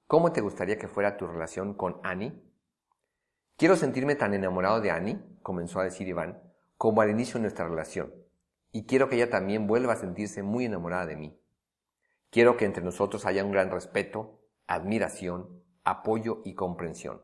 ¿Cómo 0.06 0.32
te 0.32 0.40
gustaría 0.40 0.78
que 0.78 0.88
fuera 0.88 1.16
tu 1.16 1.26
relación 1.26 1.74
con 1.74 2.00
Annie? 2.02 2.32
Quiero 3.56 3.76
sentirme 3.76 4.14
tan 4.14 4.34
enamorado 4.34 4.80
de 4.80 4.90
Annie, 4.90 5.22
comenzó 5.42 5.80
a 5.80 5.84
decir 5.84 6.08
Iván, 6.08 6.42
como 6.76 7.00
al 7.00 7.10
inicio 7.10 7.34
de 7.34 7.42
nuestra 7.42 7.68
relación, 7.68 8.12
y 8.72 8.86
quiero 8.86 9.08
que 9.08 9.16
ella 9.16 9.30
también 9.30 9.66
vuelva 9.66 9.92
a 9.92 9.96
sentirse 9.96 10.42
muy 10.42 10.64
enamorada 10.64 11.06
de 11.06 11.16
mí. 11.16 11.38
Quiero 12.32 12.56
que 12.56 12.64
entre 12.64 12.82
nosotros 12.82 13.26
haya 13.26 13.44
un 13.44 13.52
gran 13.52 13.70
respeto, 13.70 14.40
admiración, 14.66 15.62
apoyo 15.84 16.40
y 16.46 16.54
comprensión. 16.54 17.20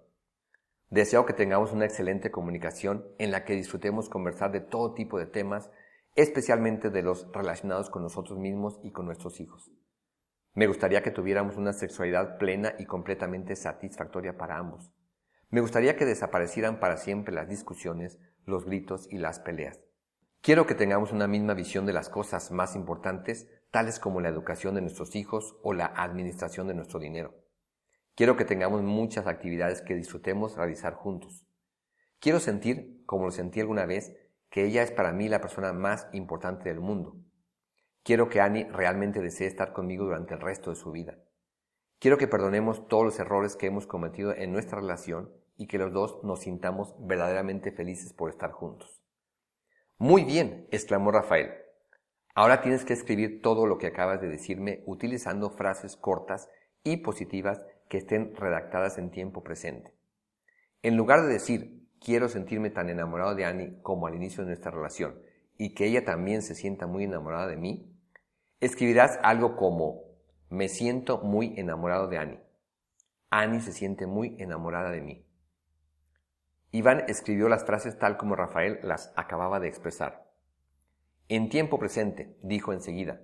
Deseo 0.91 1.25
que 1.25 1.33
tengamos 1.33 1.73
una 1.73 1.87
excelente 1.87 2.31
comunicación 2.31 3.07
en 3.17 3.31
la 3.31 3.47
que 3.47 3.55
disfrutemos 3.55 4.11
conversar 4.11 4.53
de 4.53 4.61
todo 4.61 4.93
tipo 4.93 5.19
de 5.19 5.25
temas, 5.25 5.71
especialmente 6.15 6.91
de 6.91 7.01
los 7.01 7.27
relacionados 7.33 7.89
con 7.89 8.03
nosotros 8.03 8.39
mismos 8.39 8.81
y 8.83 8.91
con 8.91 9.07
nuestros 9.07 9.41
hijos. 9.41 9.73
Me 10.53 10.67
gustaría 10.67 11.03
que 11.03 11.11
tuviéramos 11.11 11.57
una 11.57 11.73
sexualidad 11.73 12.37
plena 12.37 12.75
y 12.79 12.85
completamente 12.85 13.57
satisfactoria 13.57 14.37
para 14.37 14.59
ambos. 14.59 14.93
Me 15.49 15.63
gustaría 15.63 15.97
que 15.97 16.05
desaparecieran 16.05 16.81
para 16.81 16.99
siempre 16.99 17.33
las 17.33 17.49
discusiones, 17.49 18.19
los 18.45 18.67
gritos 18.67 19.09
y 19.11 19.17
las 19.17 19.41
peleas. 19.41 19.81
Quiero 20.43 20.67
que 20.67 20.75
tengamos 20.75 21.13
una 21.13 21.27
misma 21.27 21.55
visión 21.55 21.87
de 21.87 21.95
las 21.95 22.11
cosas 22.11 22.51
más 22.51 22.77
importantes, 22.77 23.49
tales 23.71 23.99
como 23.99 24.21
la 24.21 24.29
educación 24.29 24.75
de 24.75 24.81
nuestros 24.81 25.15
hijos 25.17 25.57
o 25.63 25.73
la 25.73 25.87
administración 25.87 26.69
de 26.69 26.75
nuestro 26.75 26.99
dinero. 26.99 27.35
Quiero 28.15 28.37
que 28.37 28.45
tengamos 28.45 28.83
muchas 28.83 29.27
actividades 29.27 29.83
que 29.83 29.95
disfrutemos 29.95 30.57
realizar 30.57 30.95
juntos. 30.95 31.47
Quiero 32.19 32.41
sentir, 32.41 33.05
como 33.07 33.27
lo 33.27 33.31
sentí 33.31 33.61
alguna 33.61 33.87
vez, 33.87 34.17
que 34.51 34.65
ella 34.65 34.83
es 34.83 34.91
para 34.91 35.13
mí 35.13 35.29
la 35.29 35.41
persona 35.41 35.73
más 35.73 36.09
importante 36.13 36.69
del 36.69 36.81
mundo. 36.81 37.17
Quiero 38.03 38.29
que 38.29 38.41
Annie 38.41 38.65
realmente 38.73 39.21
desee 39.21 39.47
estar 39.47 39.73
conmigo 39.73 40.05
durante 40.05 40.35
el 40.35 40.41
resto 40.41 40.71
de 40.71 40.77
su 40.77 40.91
vida. 40.91 41.19
Quiero 41.99 42.17
que 42.17 42.29
perdonemos 42.29 42.89
todos 42.89 43.05
los 43.05 43.19
errores 43.19 43.55
que 43.55 43.67
hemos 43.67 43.87
cometido 43.87 44.35
en 44.35 44.53
nuestra 44.53 44.81
relación 44.81 45.33
y 45.57 45.67
que 45.67 45.79
los 45.79 45.93
dos 45.93 46.25
nos 46.25 46.41
sintamos 46.41 46.95
verdaderamente 46.99 47.71
felices 47.71 48.13
por 48.13 48.31
estar 48.31 48.53
juntos. 48.53 49.03
Muy 49.99 50.25
bien, 50.25 50.69
exclamó 50.71 51.11
Rafael. 51.11 51.68
Ahora 52.35 52.61
tienes 52.61 52.85
que 52.85 52.93
escribir 52.93 53.43
todo 53.43 53.67
lo 53.67 53.79
que 53.79 53.89
acabas 53.89 54.21
de 54.21 54.29
decirme 54.29 54.83
utilizando 54.87 55.51
frases 55.51 55.97
cortas 55.97 56.49
y 56.85 56.99
positivas 56.99 57.65
que 57.89 57.99
estén 57.99 58.35
redactadas 58.37 58.99
en 58.99 59.11
tiempo 59.11 59.43
presente. 59.43 59.95
En 60.83 60.97
lugar 60.97 61.23
de 61.23 61.33
decir, 61.33 61.89
quiero 62.01 62.29
sentirme 62.29 62.71
tan 62.71 62.89
enamorado 62.89 63.35
de 63.35 63.45
Annie 63.45 63.79
como 63.83 64.07
al 64.07 64.15
inicio 64.15 64.43
de 64.43 64.49
nuestra 64.49 64.71
relación 64.71 65.21
y 65.57 65.75
que 65.75 65.87
ella 65.87 66.05
también 66.05 66.43
se 66.43 66.55
sienta 66.55 66.87
muy 66.87 67.05
enamorada 67.05 67.49
de 67.49 67.57
mí, 67.57 67.93
escribirás 68.61 69.19
algo 69.23 69.57
como, 69.57 70.05
me 70.51 70.69
siento 70.69 71.19
muy 71.19 71.55
enamorado 71.59 72.09
de 72.09 72.19
Annie. 72.19 72.41
Annie 73.31 73.61
se 73.61 73.73
siente 73.73 74.07
muy 74.07 74.37
enamorada 74.39 74.91
de 74.91 75.03
mí. 75.03 75.27
Iván 76.71 77.05
escribió 77.09 77.49
las 77.49 77.65
frases 77.65 77.99
tal 77.99 78.17
como 78.17 78.37
Rafael 78.37 78.79
las 78.83 79.13
acababa 79.17 79.59
de 79.59 79.69
expresar. 79.69 80.28
En 81.31 81.51
tiempo 81.51 81.79
presente, 81.79 82.39
dijo 82.43 82.73
enseguida, 82.73 83.21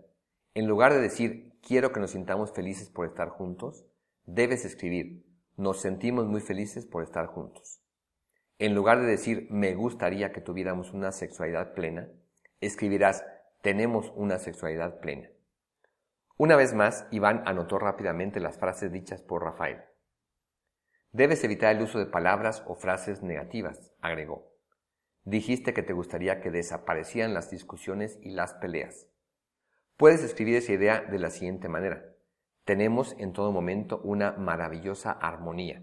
en 0.52 0.66
lugar 0.66 0.92
de 0.92 1.00
decir 1.00 1.58
quiero 1.62 1.90
que 1.90 2.00
nos 2.00 2.10
sintamos 2.10 2.52
felices 2.52 2.90
por 2.90 3.06
estar 3.06 3.30
juntos, 3.30 3.86
debes 4.26 4.66
escribir 4.66 5.24
nos 5.56 5.80
sentimos 5.80 6.26
muy 6.26 6.42
felices 6.42 6.84
por 6.84 7.02
estar 7.02 7.26
juntos. 7.26 7.80
En 8.58 8.74
lugar 8.74 9.00
de 9.00 9.06
decir 9.06 9.46
me 9.50 9.74
gustaría 9.74 10.32
que 10.32 10.42
tuviéramos 10.42 10.92
una 10.92 11.12
sexualidad 11.12 11.72
plena, 11.72 12.10
escribirás 12.60 13.24
tenemos 13.62 14.12
una 14.16 14.38
sexualidad 14.38 15.00
plena. 15.00 15.30
Una 16.36 16.56
vez 16.56 16.74
más, 16.74 17.06
Iván 17.10 17.42
anotó 17.46 17.78
rápidamente 17.78 18.38
las 18.38 18.58
frases 18.58 18.92
dichas 18.92 19.22
por 19.22 19.44
Rafael. 19.44 19.82
Debes 21.12 21.42
evitar 21.44 21.74
el 21.74 21.82
uso 21.82 21.98
de 21.98 22.06
palabras 22.06 22.64
o 22.66 22.74
frases 22.74 23.22
negativas, 23.22 23.92
agregó. 24.02 24.53
Dijiste 25.24 25.72
que 25.72 25.82
te 25.82 25.94
gustaría 25.94 26.42
que 26.42 26.50
desaparecieran 26.50 27.32
las 27.32 27.50
discusiones 27.50 28.18
y 28.20 28.30
las 28.30 28.52
peleas. 28.54 29.08
Puedes 29.96 30.22
escribir 30.22 30.56
esa 30.56 30.72
idea 30.72 31.00
de 31.00 31.18
la 31.18 31.30
siguiente 31.30 31.68
manera. 31.68 32.04
Tenemos 32.64 33.16
en 33.18 33.32
todo 33.32 33.50
momento 33.50 34.00
una 34.04 34.32
maravillosa 34.32 35.12
armonía. 35.12 35.82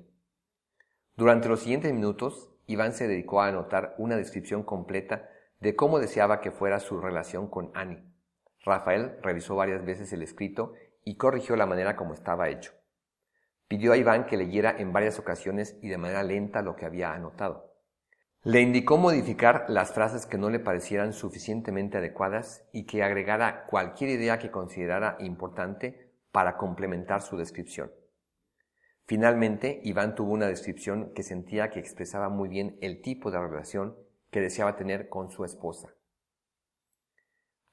Durante 1.15 1.49
los 1.49 1.61
siguientes 1.61 1.91
minutos, 1.91 2.51
Iván 2.67 2.93
se 2.93 3.07
dedicó 3.07 3.41
a 3.41 3.47
anotar 3.47 3.95
una 3.97 4.15
descripción 4.15 4.61
completa 4.61 5.27
de 5.59 5.75
cómo 5.75 5.99
deseaba 5.99 6.39
que 6.39 6.51
fuera 6.51 6.79
su 6.79 6.99
relación 6.99 7.47
con 7.47 7.71
Annie. 7.73 8.03
Rafael 8.63 9.17
revisó 9.23 9.55
varias 9.55 9.83
veces 9.83 10.13
el 10.13 10.21
escrito 10.21 10.73
y 11.03 11.17
corrigió 11.17 11.55
la 11.55 11.65
manera 11.65 11.95
como 11.95 12.13
estaba 12.13 12.49
hecho. 12.49 12.73
Pidió 13.67 13.93
a 13.93 13.97
Iván 13.97 14.27
que 14.27 14.37
leyera 14.37 14.75
en 14.77 14.93
varias 14.93 15.17
ocasiones 15.17 15.77
y 15.81 15.89
de 15.89 15.97
manera 15.97 16.21
lenta 16.21 16.61
lo 16.61 16.75
que 16.75 16.85
había 16.85 17.13
anotado. 17.13 17.70
Le 18.43 18.59
indicó 18.59 18.97
modificar 18.97 19.65
las 19.67 19.93
frases 19.93 20.25
que 20.25 20.39
no 20.39 20.49
le 20.49 20.59
parecieran 20.59 21.13
suficientemente 21.13 21.99
adecuadas 21.99 22.67
y 22.71 22.87
que 22.87 23.03
agregara 23.03 23.67
cualquier 23.67 24.09
idea 24.09 24.39
que 24.39 24.49
considerara 24.49 25.15
importante 25.19 26.11
para 26.31 26.57
complementar 26.57 27.21
su 27.21 27.37
descripción. 27.37 27.91
Finalmente, 29.05 29.79
Iván 29.83 30.15
tuvo 30.15 30.33
una 30.33 30.47
descripción 30.47 31.13
que 31.13 31.21
sentía 31.21 31.69
que 31.69 31.79
expresaba 31.79 32.29
muy 32.29 32.49
bien 32.49 32.79
el 32.81 33.03
tipo 33.03 33.29
de 33.29 33.39
relación 33.39 33.95
que 34.31 34.41
deseaba 34.41 34.75
tener 34.75 35.07
con 35.07 35.29
su 35.29 35.45
esposa. 35.45 35.93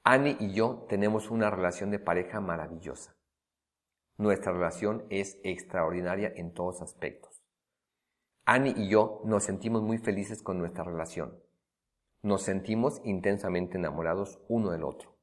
Annie 0.03 0.37
y 0.39 0.53
yo 0.53 0.85
tenemos 0.87 1.31
una 1.31 1.49
relación 1.49 1.89
de 1.89 1.97
pareja 1.97 2.41
maravillosa. 2.41 3.15
Nuestra 4.17 4.51
relación 4.51 5.07
es 5.09 5.39
extraordinaria 5.43 6.31
en 6.35 6.53
todos 6.53 6.83
aspectos. 6.83 7.38
Annie 8.51 8.73
y 8.75 8.89
yo 8.89 9.21
nos 9.25 9.43
sentimos 9.43 9.83
muy 9.83 9.99
felices 9.99 10.41
con 10.41 10.57
nuestra 10.57 10.83
relación. 10.83 11.39
Nos 12.23 12.41
sentimos 12.41 12.99
intensamente 13.03 13.77
enamorados 13.77 14.41
uno 14.47 14.71
del 14.71 14.85
otro. 14.85 15.15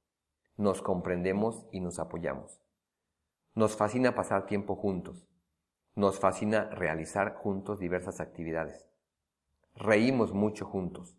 Nos 0.56 0.80
comprendemos 0.80 1.66
y 1.72 1.80
nos 1.80 1.98
apoyamos. 1.98 2.62
Nos 3.56 3.74
fascina 3.74 4.14
pasar 4.14 4.46
tiempo 4.46 4.76
juntos. 4.76 5.26
Nos 5.96 6.20
fascina 6.20 6.70
realizar 6.70 7.34
juntos 7.34 7.80
diversas 7.80 8.20
actividades. 8.20 8.88
Reímos 9.74 10.32
mucho 10.32 10.64
juntos. 10.64 11.18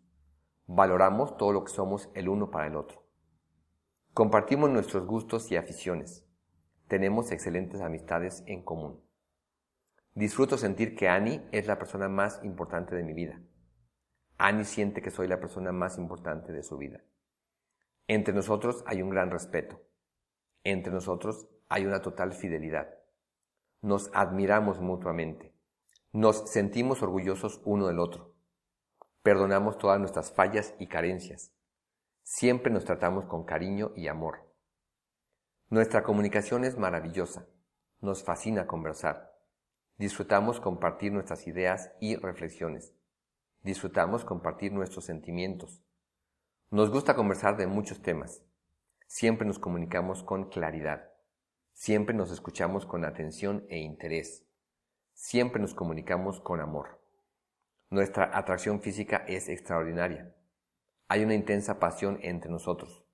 Valoramos 0.64 1.36
todo 1.36 1.52
lo 1.52 1.62
que 1.62 1.72
somos 1.72 2.08
el 2.14 2.30
uno 2.30 2.50
para 2.50 2.68
el 2.68 2.76
otro. 2.76 3.04
Compartimos 4.14 4.70
nuestros 4.70 5.04
gustos 5.04 5.52
y 5.52 5.56
aficiones. 5.56 6.26
Tenemos 6.86 7.32
excelentes 7.32 7.82
amistades 7.82 8.44
en 8.46 8.62
común. 8.62 9.06
Disfruto 10.18 10.58
sentir 10.58 10.96
que 10.96 11.08
Annie 11.08 11.46
es 11.52 11.68
la 11.68 11.78
persona 11.78 12.08
más 12.08 12.40
importante 12.42 12.96
de 12.96 13.04
mi 13.04 13.12
vida. 13.12 13.40
Annie 14.36 14.64
siente 14.64 15.00
que 15.00 15.12
soy 15.12 15.28
la 15.28 15.38
persona 15.38 15.70
más 15.70 15.96
importante 15.96 16.52
de 16.52 16.64
su 16.64 16.76
vida. 16.76 17.04
Entre 18.08 18.34
nosotros 18.34 18.82
hay 18.88 19.00
un 19.00 19.10
gran 19.10 19.30
respeto. 19.30 19.80
Entre 20.64 20.92
nosotros 20.92 21.46
hay 21.68 21.86
una 21.86 22.02
total 22.02 22.32
fidelidad. 22.32 22.98
Nos 23.80 24.10
admiramos 24.12 24.80
mutuamente. 24.80 25.54
Nos 26.10 26.50
sentimos 26.50 27.00
orgullosos 27.00 27.62
uno 27.64 27.86
del 27.86 28.00
otro. 28.00 28.34
Perdonamos 29.22 29.78
todas 29.78 30.00
nuestras 30.00 30.32
fallas 30.32 30.74
y 30.80 30.88
carencias. 30.88 31.54
Siempre 32.24 32.72
nos 32.72 32.84
tratamos 32.84 33.26
con 33.26 33.44
cariño 33.44 33.92
y 33.94 34.08
amor. 34.08 34.52
Nuestra 35.68 36.02
comunicación 36.02 36.64
es 36.64 36.76
maravillosa. 36.76 37.46
Nos 38.00 38.24
fascina 38.24 38.66
conversar. 38.66 39.37
Disfrutamos 39.98 40.60
compartir 40.60 41.12
nuestras 41.12 41.48
ideas 41.48 41.90
y 42.00 42.14
reflexiones. 42.14 42.94
Disfrutamos 43.64 44.24
compartir 44.24 44.72
nuestros 44.72 45.04
sentimientos. 45.04 45.82
Nos 46.70 46.90
gusta 46.90 47.16
conversar 47.16 47.56
de 47.56 47.66
muchos 47.66 48.00
temas. 48.00 48.44
Siempre 49.08 49.44
nos 49.44 49.58
comunicamos 49.58 50.22
con 50.22 50.50
claridad. 50.50 51.10
Siempre 51.72 52.14
nos 52.14 52.30
escuchamos 52.30 52.86
con 52.86 53.04
atención 53.04 53.66
e 53.68 53.78
interés. 53.78 54.46
Siempre 55.14 55.60
nos 55.60 55.74
comunicamos 55.74 56.40
con 56.40 56.60
amor. 56.60 57.00
Nuestra 57.90 58.38
atracción 58.38 58.80
física 58.80 59.24
es 59.26 59.48
extraordinaria. 59.48 60.32
Hay 61.08 61.24
una 61.24 61.34
intensa 61.34 61.80
pasión 61.80 62.20
entre 62.22 62.52
nosotros. 62.52 63.04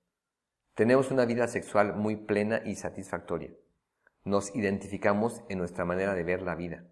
Tenemos 0.75 1.09
una 1.09 1.25
vida 1.25 1.47
sexual 1.47 1.95
muy 1.95 2.15
plena 2.15 2.61
y 2.63 2.75
satisfactoria. 2.75 3.49
Nos 4.25 4.55
identificamos 4.55 5.43
en 5.49 5.59
nuestra 5.59 5.85
manera 5.85 6.15
de 6.15 6.23
ver 6.23 6.41
la 6.41 6.55
vida. 6.55 6.83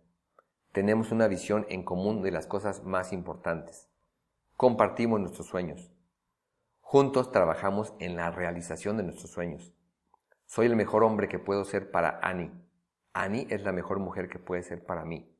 Tenemos 0.71 1.11
una 1.11 1.27
visión 1.27 1.65
en 1.67 1.83
común 1.83 2.21
de 2.21 2.29
las 2.29 2.45
cosas 2.45 2.83
más 2.83 3.11
importantes. 3.11 3.89
Compartimos 4.55 5.19
nuestros 5.19 5.47
sueños. 5.47 5.91
Juntos 6.79 7.31
trabajamos 7.31 7.95
en 7.97 8.15
la 8.15 8.29
realización 8.29 8.97
de 8.97 9.03
nuestros 9.03 9.31
sueños. 9.31 9.73
Soy 10.45 10.67
el 10.67 10.75
mejor 10.75 11.03
hombre 11.03 11.27
que 11.27 11.39
puedo 11.39 11.65
ser 11.65 11.89
para 11.89 12.19
Annie. 12.21 12.51
Annie 13.13 13.47
es 13.49 13.63
la 13.63 13.71
mejor 13.71 13.97
mujer 13.97 14.29
que 14.29 14.37
puede 14.37 14.61
ser 14.61 14.85
para 14.85 15.03
mí. 15.03 15.35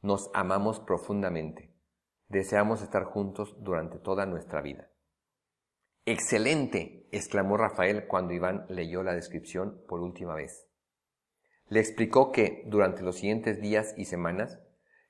Nos 0.00 0.30
amamos 0.32 0.80
profundamente. 0.80 1.70
Deseamos 2.28 2.80
estar 2.80 3.04
juntos 3.04 3.54
durante 3.60 3.98
toda 3.98 4.24
nuestra 4.24 4.62
vida. 4.62 4.88
Excelente, 6.06 7.06
exclamó 7.12 7.58
Rafael 7.58 8.06
cuando 8.06 8.32
Iván 8.32 8.64
leyó 8.70 9.02
la 9.02 9.12
descripción 9.12 9.82
por 9.86 10.00
última 10.00 10.34
vez. 10.34 10.65
Le 11.68 11.80
explicó 11.80 12.32
que, 12.32 12.62
durante 12.66 13.02
los 13.02 13.16
siguientes 13.16 13.60
días 13.60 13.94
y 13.96 14.04
semanas, 14.04 14.60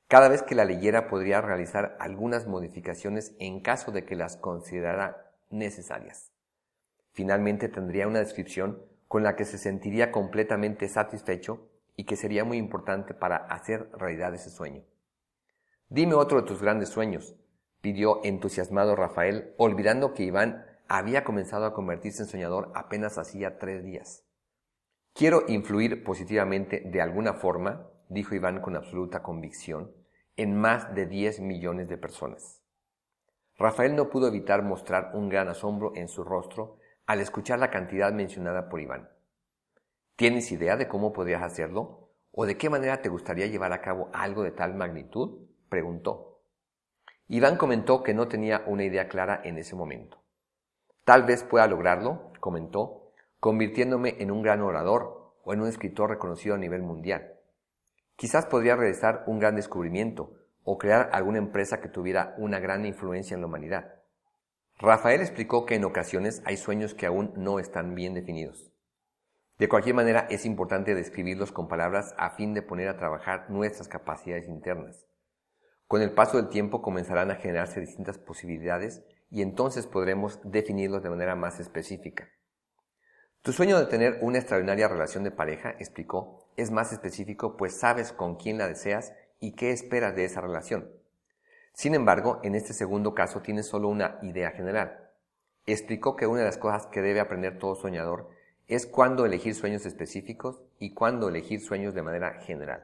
Cada 0.08 0.28
vez 0.28 0.42
que 0.42 0.54
la 0.54 0.64
leyera 0.64 1.08
podría 1.08 1.40
realizar 1.40 1.96
algunas 1.98 2.46
modificaciones 2.46 3.34
en 3.40 3.60
caso 3.60 3.90
de 3.90 4.04
que 4.04 4.14
las 4.14 4.36
considerara 4.36 5.32
necesarias. 5.50 6.30
Finalmente 7.12 7.68
tendría 7.68 8.06
una 8.06 8.20
descripción 8.20 8.80
con 9.08 9.24
la 9.24 9.34
que 9.34 9.44
se 9.44 9.58
sentiría 9.58 10.12
completamente 10.12 10.88
satisfecho 10.88 11.68
y 11.96 12.04
que 12.04 12.14
sería 12.14 12.44
muy 12.44 12.56
importante 12.56 13.14
para 13.14 13.36
hacer 13.36 13.90
realidad 13.94 14.32
ese 14.34 14.50
sueño. 14.50 14.84
Dime 15.88 16.14
otro 16.14 16.40
de 16.40 16.46
tus 16.46 16.62
grandes 16.62 16.90
sueños, 16.90 17.34
pidió 17.80 18.20
entusiasmado 18.24 18.94
Rafael, 18.94 19.54
olvidando 19.56 20.14
que 20.14 20.24
Iván 20.24 20.66
había 20.86 21.24
comenzado 21.24 21.66
a 21.66 21.74
convertirse 21.74 22.22
en 22.22 22.28
soñador 22.28 22.70
apenas 22.76 23.18
hacía 23.18 23.58
tres 23.58 23.82
días. 23.82 24.25
Quiero 25.16 25.44
influir 25.48 26.04
positivamente 26.04 26.82
de 26.84 27.00
alguna 27.00 27.32
forma, 27.32 27.88
dijo 28.10 28.34
Iván 28.34 28.60
con 28.60 28.76
absoluta 28.76 29.22
convicción, 29.22 29.90
en 30.36 30.54
más 30.54 30.94
de 30.94 31.06
10 31.06 31.40
millones 31.40 31.88
de 31.88 31.96
personas. 31.96 32.62
Rafael 33.56 33.96
no 33.96 34.10
pudo 34.10 34.28
evitar 34.28 34.62
mostrar 34.62 35.12
un 35.14 35.30
gran 35.30 35.48
asombro 35.48 35.92
en 35.96 36.08
su 36.08 36.22
rostro 36.22 36.76
al 37.06 37.22
escuchar 37.22 37.58
la 37.58 37.70
cantidad 37.70 38.12
mencionada 38.12 38.68
por 38.68 38.78
Iván. 38.78 39.08
¿Tienes 40.16 40.52
idea 40.52 40.76
de 40.76 40.86
cómo 40.86 41.14
podrías 41.14 41.42
hacerlo? 41.42 42.10
¿O 42.30 42.44
de 42.44 42.58
qué 42.58 42.68
manera 42.68 43.00
te 43.00 43.08
gustaría 43.08 43.46
llevar 43.46 43.72
a 43.72 43.80
cabo 43.80 44.10
algo 44.12 44.42
de 44.42 44.50
tal 44.50 44.74
magnitud? 44.74 45.48
preguntó. 45.70 46.42
Iván 47.28 47.56
comentó 47.56 48.02
que 48.02 48.12
no 48.12 48.28
tenía 48.28 48.64
una 48.66 48.84
idea 48.84 49.08
clara 49.08 49.40
en 49.44 49.56
ese 49.56 49.76
momento. 49.76 50.22
Tal 51.04 51.22
vez 51.22 51.42
pueda 51.42 51.66
lograrlo, 51.66 52.32
comentó, 52.38 53.05
convirtiéndome 53.46 54.16
en 54.18 54.32
un 54.32 54.42
gran 54.42 54.60
orador 54.60 55.36
o 55.44 55.54
en 55.54 55.60
un 55.60 55.68
escritor 55.68 56.10
reconocido 56.10 56.56
a 56.56 56.58
nivel 56.58 56.82
mundial. 56.82 57.34
Quizás 58.16 58.44
podría 58.44 58.74
realizar 58.74 59.22
un 59.28 59.38
gran 59.38 59.54
descubrimiento 59.54 60.32
o 60.64 60.78
crear 60.78 61.10
alguna 61.12 61.38
empresa 61.38 61.80
que 61.80 61.88
tuviera 61.88 62.34
una 62.38 62.58
gran 62.58 62.84
influencia 62.84 63.36
en 63.36 63.42
la 63.42 63.46
humanidad. 63.46 64.02
Rafael 64.80 65.20
explicó 65.20 65.64
que 65.64 65.76
en 65.76 65.84
ocasiones 65.84 66.42
hay 66.44 66.56
sueños 66.56 66.94
que 66.94 67.06
aún 67.06 67.34
no 67.36 67.60
están 67.60 67.94
bien 67.94 68.14
definidos. 68.14 68.72
De 69.58 69.68
cualquier 69.68 69.94
manera, 69.94 70.26
es 70.28 70.44
importante 70.44 70.96
describirlos 70.96 71.52
con 71.52 71.68
palabras 71.68 72.16
a 72.18 72.30
fin 72.30 72.52
de 72.52 72.62
poner 72.62 72.88
a 72.88 72.96
trabajar 72.96 73.48
nuestras 73.48 73.86
capacidades 73.86 74.48
internas. 74.48 75.06
Con 75.86 76.02
el 76.02 76.10
paso 76.10 76.38
del 76.38 76.48
tiempo 76.48 76.82
comenzarán 76.82 77.30
a 77.30 77.36
generarse 77.36 77.78
distintas 77.78 78.18
posibilidades 78.18 79.04
y 79.30 79.42
entonces 79.42 79.86
podremos 79.86 80.40
definirlos 80.42 81.04
de 81.04 81.10
manera 81.10 81.36
más 81.36 81.60
específica. 81.60 82.28
Tu 83.46 83.52
sueño 83.52 83.78
de 83.78 83.86
tener 83.86 84.18
una 84.22 84.38
extraordinaria 84.38 84.88
relación 84.88 85.22
de 85.22 85.30
pareja, 85.30 85.76
explicó, 85.78 86.48
es 86.56 86.72
más 86.72 86.90
específico 86.90 87.56
pues 87.56 87.78
sabes 87.78 88.10
con 88.10 88.34
quién 88.34 88.58
la 88.58 88.66
deseas 88.66 89.12
y 89.38 89.52
qué 89.52 89.70
esperas 89.70 90.16
de 90.16 90.24
esa 90.24 90.40
relación. 90.40 90.90
Sin 91.72 91.94
embargo, 91.94 92.40
en 92.42 92.56
este 92.56 92.72
segundo 92.72 93.14
caso 93.14 93.42
tienes 93.42 93.68
solo 93.68 93.86
una 93.86 94.18
idea 94.22 94.50
general. 94.50 95.10
Explicó 95.64 96.16
que 96.16 96.26
una 96.26 96.40
de 96.40 96.46
las 96.46 96.58
cosas 96.58 96.88
que 96.88 97.02
debe 97.02 97.20
aprender 97.20 97.56
todo 97.56 97.76
soñador 97.76 98.30
es 98.66 98.84
cuándo 98.84 99.24
elegir 99.24 99.54
sueños 99.54 99.86
específicos 99.86 100.60
y 100.80 100.92
cuándo 100.92 101.28
elegir 101.28 101.60
sueños 101.60 101.94
de 101.94 102.02
manera 102.02 102.40
general. 102.40 102.82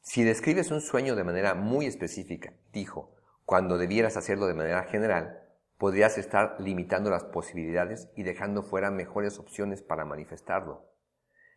Si 0.00 0.24
describes 0.24 0.70
un 0.70 0.80
sueño 0.80 1.14
de 1.14 1.24
manera 1.24 1.52
muy 1.52 1.84
específica, 1.84 2.54
dijo, 2.72 3.14
cuando 3.44 3.76
debieras 3.76 4.16
hacerlo 4.16 4.46
de 4.46 4.54
manera 4.54 4.84
general, 4.84 5.43
podrías 5.84 6.16
estar 6.16 6.56
limitando 6.60 7.10
las 7.10 7.24
posibilidades 7.24 8.08
y 8.16 8.22
dejando 8.22 8.62
fuera 8.62 8.90
mejores 8.90 9.38
opciones 9.38 9.82
para 9.82 10.06
manifestarlo. 10.06 10.88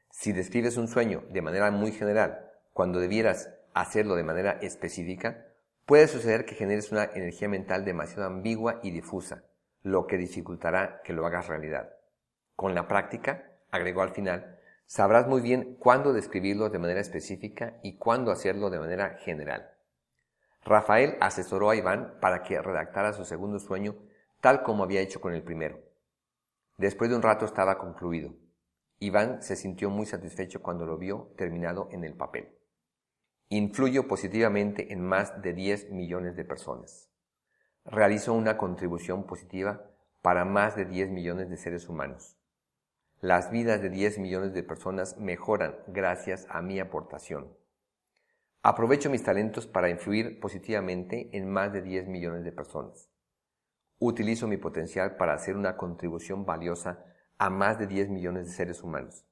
Si 0.09 0.33
describes 0.33 0.75
un 0.75 0.89
sueño 0.89 1.23
de 1.29 1.41
manera 1.41 1.71
muy 1.71 1.93
general, 1.93 2.51
cuando 2.73 2.99
debieras 2.99 3.53
hacerlo 3.73 4.15
de 4.15 4.25
manera 4.25 4.59
específica, 4.61 5.45
puede 5.85 6.09
suceder 6.09 6.43
que 6.43 6.55
generes 6.55 6.91
una 6.91 7.05
energía 7.05 7.47
mental 7.47 7.85
demasiado 7.85 8.25
ambigua 8.25 8.81
y 8.83 8.91
difusa, 8.91 9.45
lo 9.81 10.07
que 10.07 10.17
dificultará 10.17 10.99
que 11.05 11.13
lo 11.13 11.25
hagas 11.25 11.47
realidad. 11.47 11.93
Con 12.57 12.75
la 12.75 12.85
práctica, 12.85 13.53
agregó 13.71 14.01
al 14.01 14.11
final, 14.11 14.59
sabrás 14.87 15.25
muy 15.25 15.39
bien 15.39 15.77
cuándo 15.79 16.11
describirlo 16.11 16.69
de 16.69 16.79
manera 16.79 16.99
específica 16.99 17.79
y 17.81 17.95
cuándo 17.95 18.31
hacerlo 18.31 18.69
de 18.69 18.79
manera 18.79 19.19
general. 19.19 19.71
Rafael 20.65 21.15
asesoró 21.21 21.69
a 21.69 21.77
Iván 21.77 22.17
para 22.19 22.43
que 22.43 22.61
redactara 22.61 23.13
su 23.13 23.23
segundo 23.23 23.57
sueño 23.57 23.95
tal 24.41 24.63
como 24.63 24.83
había 24.83 25.01
hecho 25.01 25.21
con 25.21 25.33
el 25.33 25.43
primero. 25.43 25.79
Después 26.77 27.09
de 27.09 27.15
un 27.15 27.21
rato 27.21 27.45
estaba 27.45 27.77
concluido. 27.77 28.35
Iván 28.99 29.41
se 29.41 29.55
sintió 29.55 29.89
muy 29.89 30.05
satisfecho 30.05 30.61
cuando 30.61 30.85
lo 30.85 30.97
vio 30.97 31.33
terminado 31.37 31.87
en 31.91 32.03
el 32.03 32.15
papel. 32.15 32.55
Influyo 33.49 34.07
positivamente 34.07 34.91
en 34.91 35.01
más 35.01 35.41
de 35.41 35.53
10 35.53 35.91
millones 35.91 36.35
de 36.35 36.45
personas. 36.45 37.09
Realizo 37.85 38.33
una 38.33 38.57
contribución 38.57 39.25
positiva 39.25 39.89
para 40.21 40.45
más 40.45 40.75
de 40.75 40.85
10 40.85 41.09
millones 41.11 41.49
de 41.49 41.57
seres 41.57 41.87
humanos. 41.87 42.37
Las 43.21 43.49
vidas 43.49 43.81
de 43.81 43.89
10 43.89 44.19
millones 44.19 44.53
de 44.53 44.63
personas 44.63 45.17
mejoran 45.17 45.75
gracias 45.87 46.45
a 46.49 46.61
mi 46.61 46.79
aportación. 46.79 47.55
Aprovecho 48.61 49.09
mis 49.09 49.23
talentos 49.23 49.65
para 49.65 49.89
influir 49.89 50.39
positivamente 50.39 51.29
en 51.31 51.49
más 51.49 51.71
de 51.71 51.81
10 51.81 52.07
millones 52.07 52.43
de 52.43 52.51
personas. 52.51 53.09
Utilizo 53.99 54.47
mi 54.47 54.57
potencial 54.57 55.15
para 55.15 55.33
hacer 55.33 55.55
una 55.55 55.75
contribución 55.75 56.45
valiosa 56.45 57.03
a 57.39 57.49
más 57.49 57.79
de 57.79 57.87
10 57.87 58.09
millones 58.09 58.45
de 58.45 58.51
seres 58.51 58.83
humanos. 58.83 59.25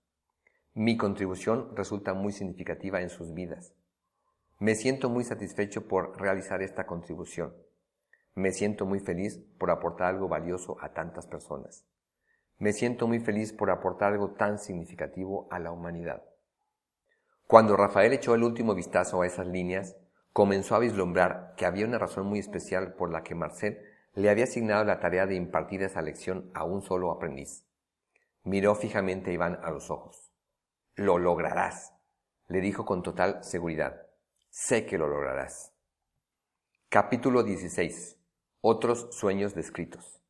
Mi 0.74 0.98
contribución 0.98 1.76
resulta 1.76 2.16
muy 2.16 2.34
significativa 2.34 3.02
en 3.02 3.10
sus 3.10 3.34
vidas. 3.34 3.76
Me 4.58 4.74
siento 4.74 5.10
muy 5.10 5.24
satisfecho 5.24 5.88
por 5.88 6.20
realizar 6.20 6.64
esta 6.64 6.88
contribución. 6.88 7.54
Me 8.34 8.52
siento 8.52 8.88
muy 8.88 9.00
feliz 9.00 9.38
por 9.60 9.70
aportar 9.70 10.08
algo 10.08 10.28
valioso 10.28 10.78
a 10.82 10.94
tantas 10.94 11.28
personas. 11.28 11.86
Me 12.58 12.74
siento 12.74 13.08
muy 13.08 13.20
feliz 13.20 13.54
por 13.54 13.70
aportar 13.70 14.14
algo 14.14 14.32
tan 14.32 14.58
significativo 14.58 15.48
a 15.52 15.60
la 15.60 15.72
humanidad. 15.72 16.24
Cuando 17.48 17.78
Rafael 17.78 18.14
echó 18.14 18.34
el 18.34 18.44
último 18.44 18.74
vistazo 18.74 19.22
a 19.22 19.28
esas 19.28 19.46
líneas, 19.46 19.96
comenzó 20.34 20.76
a 20.76 20.80
vislumbrar 20.80 21.54
que 21.56 21.68
había 21.68 21.86
una 21.86 22.00
razón 22.00 22.26
muy 22.26 22.40
especial 22.40 22.96
por 22.96 23.12
la 23.12 23.24
que 23.24 23.36
Marcel 23.36 23.80
le 24.16 24.30
había 24.30 24.46
asignado 24.46 24.84
la 24.86 25.00
tarea 25.00 25.26
de 25.28 25.36
impartir 25.36 25.84
esa 25.84 26.02
lección 26.02 26.50
a 26.54 26.64
un 26.64 26.82
solo 26.82 27.12
aprendiz. 27.12 27.66
Miró 28.44 28.74
fijamente 28.76 29.32
a 29.32 29.34
Iván 29.34 29.60
a 29.62 29.72
los 29.72 29.92
ojos. 29.92 30.32
Lo 30.96 31.18
lograrás, 31.18 31.94
le 32.48 32.62
dijo 32.62 32.86
con 32.86 33.04
total 33.04 33.44
seguridad. 33.44 34.08
Sé 34.50 34.86
que 34.86 34.98
lo 34.98 35.08
lograrás. 35.08 35.74
Capítulo 36.88 37.44
16. 37.44 38.18
Otros 38.62 39.10
sueños 39.12 39.54
descritos. 39.54 40.22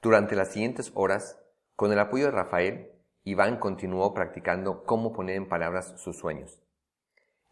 Durante 0.00 0.34
las 0.34 0.52
siguientes 0.52 0.90
horas, 0.94 1.38
con 1.76 1.92
el 1.92 1.98
apoyo 1.98 2.26
de 2.26 2.30
Rafael, 2.30 2.90
Iván 3.22 3.58
continuó 3.58 4.14
practicando 4.14 4.84
cómo 4.84 5.12
poner 5.12 5.36
en 5.36 5.48
palabras 5.48 5.94
sus 6.00 6.16
sueños. 6.16 6.62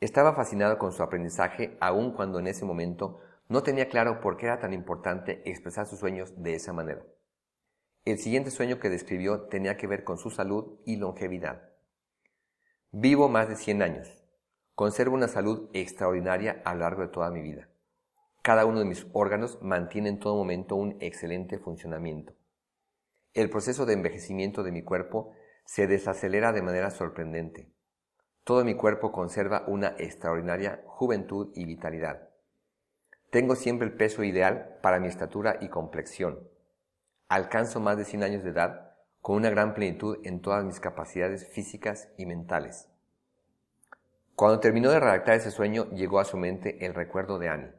Estaba 0.01 0.35
fascinado 0.35 0.79
con 0.79 0.93
su 0.93 1.03
aprendizaje 1.03 1.77
aun 1.81 2.13
cuando 2.13 2.39
en 2.39 2.47
ese 2.47 2.65
momento 2.65 3.21
no 3.49 3.63
tenía 3.63 3.89
claro 3.89 4.21
por 4.21 4.37
qué 4.37 4.47
era 4.47 4.59
tan 4.59 4.73
importante 4.73 5.43
expresar 5.49 5.87
sus 5.87 5.99
sueños 5.99 6.33
de 6.43 6.55
esa 6.55 6.73
manera. 6.73 7.03
El 8.05 8.19
siguiente 8.19 8.51
sueño 8.51 8.81
que 8.81 8.91
describió 8.91 9.43
tenía 9.43 9.77
que 9.77 9.87
ver 9.87 10.05
con 10.05 10.19
su 10.19 10.31
salud 10.31 10.81
y 10.85 10.97
longevidad. 10.97 11.71
Vivo 12.91 13.29
más 13.29 13.49
de 13.49 13.57
100 13.57 13.83
años. 13.83 14.25
Conservo 14.75 15.15
una 15.15 15.29
salud 15.29 15.71
extraordinaria 15.73 16.63
a 16.65 16.75
lo 16.75 16.81
largo 16.81 17.03
de 17.03 17.09
toda 17.09 17.31
mi 17.31 17.43
vida. 17.43 17.69
Cada 18.43 18.67
uno 18.67 18.81
de 18.81 18.87
mis 18.87 19.07
órganos 19.13 19.63
mantiene 19.63 20.09
en 20.09 20.19
todo 20.19 20.35
momento 20.35 20.75
un 20.75 20.97
excelente 21.01 21.59
funcionamiento. 21.59 22.35
El 23.35 23.51
proceso 23.51 23.87
de 23.87 23.93
envejecimiento 23.93 24.65
de 24.65 24.73
mi 24.73 24.83
cuerpo 24.83 25.33
se 25.65 25.87
desacelera 25.87 26.53
de 26.53 26.63
manera 26.63 26.91
sorprendente. 26.91 27.73
Todo 28.45 28.65
mi 28.65 28.75
cuerpo 28.75 29.13
conserva 29.13 29.65
una 29.69 29.95
extraordinaria 29.97 30.83
juventud 30.87 31.53
y 31.55 31.65
vitalidad. 31.65 32.32
Tengo 33.33 33.57
siempre 33.57 33.87
el 33.87 33.95
peso 33.95 34.25
ideal 34.25 34.77
para 34.83 35.01
mi 35.01 35.09
estatura 35.09 35.57
y 35.63 35.71
complexión. 35.71 36.47
Alcanzo 37.29 37.81
más 37.81 37.97
de 37.97 38.05
100 38.05 38.25
años 38.25 38.45
de 38.45 38.51
edad 38.51 38.93
con 39.23 39.37
una 39.37 39.49
gran 39.49 39.73
plenitud 39.73 40.19
en 40.25 40.43
todas 40.43 40.63
mis 40.67 40.81
capacidades 40.81 41.49
físicas 41.49 42.11
y 42.19 42.27
mentales. 42.27 42.91
Cuando 44.35 44.61
terminó 44.61 44.91
de 44.91 45.01
redactar 45.01 45.37
ese 45.37 45.51
sueño, 45.51 45.89
llegó 45.93 46.21
a 46.21 46.27
su 46.27 46.37
mente 46.37 46.85
el 46.85 46.93
recuerdo 46.93 47.39
de 47.39 47.49
Annie. 47.49 47.73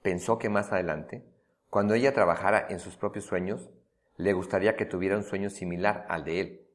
Pensó 0.00 0.38
que 0.38 0.48
más 0.48 0.72
adelante, 0.72 1.22
cuando 1.68 1.92
ella 1.92 2.14
trabajara 2.14 2.66
en 2.70 2.80
sus 2.80 2.96
propios 2.96 3.26
sueños, 3.26 3.68
le 4.16 4.32
gustaría 4.32 4.74
que 4.74 4.86
tuviera 4.86 5.18
un 5.18 5.24
sueño 5.24 5.50
similar 5.50 6.06
al 6.08 6.24
de 6.24 6.40
él. 6.40 6.66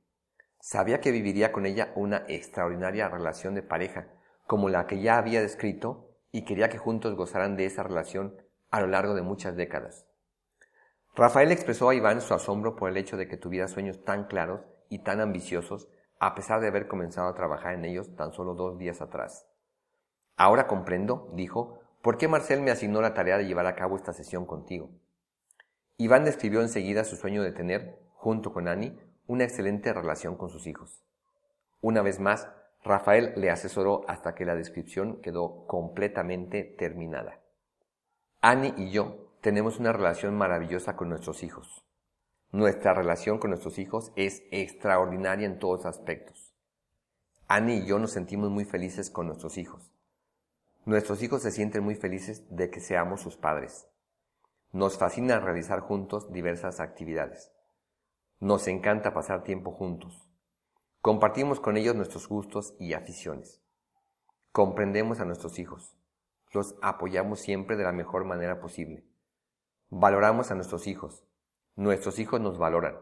Sabía 0.60 1.02
que 1.02 1.12
viviría 1.12 1.52
con 1.52 1.66
ella 1.66 1.94
una 1.96 2.26
extraordinaria 2.28 3.10
relación 3.10 3.56
de 3.56 3.64
pareja, 3.64 4.06
como 4.46 4.70
la 4.70 4.86
que 4.86 5.02
ya 5.02 5.18
había 5.18 5.42
descrito, 5.42 6.07
y 6.32 6.44
quería 6.44 6.70
que 6.70 6.78
juntos 6.78 7.16
gozaran 7.16 7.56
de 7.56 7.66
esa 7.66 7.84
relación 7.84 8.42
a 8.70 8.82
lo 8.82 8.88
largo 8.88 9.16
de 9.16 9.22
muchas 9.22 9.56
décadas. 9.56 10.06
Rafael 11.16 11.52
expresó 11.52 11.90
a 11.90 11.96
Iván 11.96 12.22
su 12.22 12.34
asombro 12.34 12.76
por 12.76 12.90
el 12.90 12.98
hecho 12.98 13.18
de 13.18 13.28
que 13.28 13.38
tuviera 13.38 13.68
sueños 13.68 14.04
tan 14.04 14.26
claros 14.26 14.62
y 14.90 15.00
tan 15.00 15.20
ambiciosos 15.20 15.88
a 16.20 16.36
pesar 16.36 16.62
de 16.62 16.68
haber 16.68 16.88
comenzado 16.88 17.28
a 17.28 17.34
trabajar 17.34 17.74
en 17.74 17.86
ellos 17.86 18.16
tan 18.16 18.34
solo 18.34 18.54
dos 18.54 18.78
días 18.78 19.02
atrás. 19.02 19.48
Ahora 20.36 20.68
comprendo, 20.68 21.32
dijo, 21.34 21.80
por 22.02 22.18
qué 22.18 22.28
Marcel 22.28 22.62
me 22.62 22.72
asignó 22.72 23.02
la 23.02 23.14
tarea 23.14 23.38
de 23.38 23.46
llevar 23.46 23.66
a 23.66 23.76
cabo 23.76 23.96
esta 23.96 24.14
sesión 24.14 24.46
contigo. 24.46 24.92
Iván 25.98 26.26
describió 26.26 26.62
enseguida 26.62 27.04
su 27.04 27.16
sueño 27.16 27.42
de 27.42 27.52
tener, 27.52 28.00
junto 28.14 28.54
con 28.54 28.68
Annie, 28.68 29.00
una 29.26 29.44
excelente 29.44 29.92
relación 29.94 30.36
con 30.36 30.50
sus 30.50 30.68
hijos. 30.68 31.04
Una 31.82 32.02
vez 32.02 32.20
más, 32.20 32.50
Rafael 32.84 33.34
le 33.36 33.50
asesoró 33.50 34.04
hasta 34.08 34.36
que 34.36 34.46
la 34.46 34.56
descripción 34.56 35.22
quedó 35.22 35.66
completamente 35.68 36.64
terminada. 36.64 37.42
Annie 38.42 38.74
y 38.78 38.92
yo 38.92 39.34
tenemos 39.42 39.80
una 39.80 39.92
relación 39.92 40.36
maravillosa 40.36 40.96
con 40.96 41.10
nuestros 41.10 41.44
hijos. 41.44 41.86
Nuestra 42.52 42.94
relación 42.94 43.40
con 43.40 43.50
nuestros 43.50 43.78
hijos 43.78 44.12
es 44.16 44.44
extraordinaria 44.52 45.46
en 45.46 45.60
todos 45.60 45.86
aspectos. 45.86 46.54
Annie 47.48 47.78
y 47.78 47.86
yo 47.86 48.00
nos 48.00 48.12
sentimos 48.12 48.50
muy 48.50 48.66
felices 48.66 49.10
con 49.10 49.28
nuestros 49.28 49.58
hijos. 49.58 49.92
Nuestros 50.86 51.22
hijos 51.24 51.42
se 51.42 51.52
sienten 51.52 51.84
muy 51.84 51.96
felices 51.96 52.46
de 52.50 52.70
que 52.70 52.80
seamos 52.80 53.22
sus 53.22 53.36
padres. 53.36 53.88
Nos 54.72 54.98
fascina 54.98 55.40
realizar 55.40 55.82
juntos 55.82 56.32
diversas 56.32 56.80
actividades. 56.80 57.52
Nos 58.40 58.68
encanta 58.68 59.14
pasar 59.14 59.44
tiempo 59.44 59.72
juntos. 59.72 60.27
Compartimos 61.08 61.62
con 61.62 61.78
ellos 61.78 61.96
nuestros 61.96 62.28
gustos 62.28 62.76
y 62.80 62.92
aficiones. 62.92 63.62
Comprendemos 64.52 65.22
a 65.22 65.24
nuestros 65.24 65.58
hijos. 65.58 65.96
Los 66.52 66.76
apoyamos 66.82 67.40
siempre 67.40 67.78
de 67.78 67.86
la 67.86 67.94
mejor 67.94 68.26
manera 68.26 68.60
posible. 68.60 69.08
Valoramos 69.90 70.52
a 70.52 70.56
nuestros 70.56 70.86
hijos. 70.86 71.24
Nuestros 71.78 72.20
hijos 72.20 72.42
nos 72.42 72.58
valoran. 72.58 72.98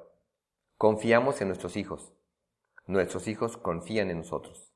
Confiamos 0.77 1.41
en 1.41 1.47
nuestros 1.47 1.77
hijos. 1.77 2.13
Nuestros 2.85 3.27
hijos 3.27 3.57
confían 3.57 4.11
en 4.11 4.19
nosotros. 4.19 4.71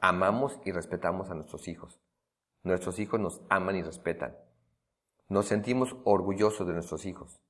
Amamos 0.00 0.60
y 0.64 0.70
respetamos 0.70 1.30
a 1.30 1.34
nuestros 1.34 1.66
hijos. 1.66 2.00
Nuestros 2.62 3.00
hijos 3.00 3.18
nos 3.18 3.42
aman 3.48 3.74
y 3.74 3.82
respetan. 3.82 4.36
Nos 5.26 5.46
sentimos 5.46 5.96
orgullosos 6.04 6.64
de 6.68 6.74
nuestros 6.74 7.06
hijos. 7.06 7.42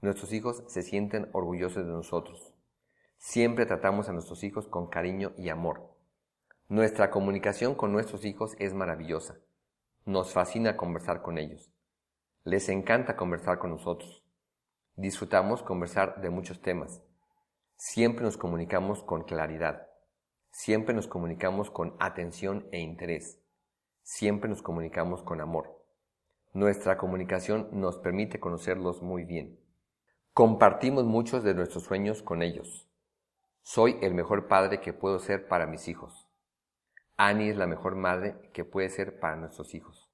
Nuestros 0.00 0.32
hijos 0.32 0.64
se 0.66 0.82
sienten 0.82 1.30
orgullosos 1.32 1.86
de 1.86 1.92
nosotros. 1.92 2.55
Siempre 3.18 3.66
tratamos 3.66 4.08
a 4.08 4.12
nuestros 4.12 4.44
hijos 4.44 4.68
con 4.68 4.88
cariño 4.88 5.32
y 5.36 5.48
amor. 5.48 5.96
Nuestra 6.68 7.10
comunicación 7.10 7.74
con 7.74 7.92
nuestros 7.92 8.24
hijos 8.24 8.56
es 8.58 8.74
maravillosa. 8.74 9.38
Nos 10.04 10.32
fascina 10.32 10.76
conversar 10.76 11.22
con 11.22 11.38
ellos. 11.38 11.72
Les 12.44 12.68
encanta 12.68 13.16
conversar 13.16 13.58
con 13.58 13.70
nosotros. 13.70 14.24
Disfrutamos 14.94 15.62
conversar 15.62 16.20
de 16.20 16.30
muchos 16.30 16.62
temas. 16.62 17.02
Siempre 17.76 18.24
nos 18.24 18.36
comunicamos 18.36 19.02
con 19.02 19.24
claridad. 19.24 19.88
Siempre 20.50 20.94
nos 20.94 21.06
comunicamos 21.06 21.70
con 21.70 21.96
atención 21.98 22.66
e 22.72 22.80
interés. 22.80 23.40
Siempre 24.02 24.48
nos 24.48 24.62
comunicamos 24.62 25.22
con 25.22 25.40
amor. 25.40 25.84
Nuestra 26.54 26.96
comunicación 26.96 27.68
nos 27.72 27.98
permite 27.98 28.40
conocerlos 28.40 29.02
muy 29.02 29.24
bien. 29.24 29.60
Compartimos 30.32 31.04
muchos 31.04 31.44
de 31.44 31.54
nuestros 31.54 31.84
sueños 31.84 32.22
con 32.22 32.42
ellos. 32.42 32.85
Soy 33.68 33.98
el 34.00 34.14
mejor 34.14 34.46
padre 34.46 34.80
que 34.80 34.92
puedo 34.92 35.18
ser 35.18 35.48
para 35.48 35.66
mis 35.66 35.88
hijos. 35.88 36.28
Annie 37.16 37.50
es 37.50 37.56
la 37.56 37.66
mejor 37.66 37.96
madre 37.96 38.36
que 38.52 38.64
puede 38.64 38.88
ser 38.90 39.18
para 39.18 39.34
nuestros 39.34 39.74
hijos. 39.74 40.08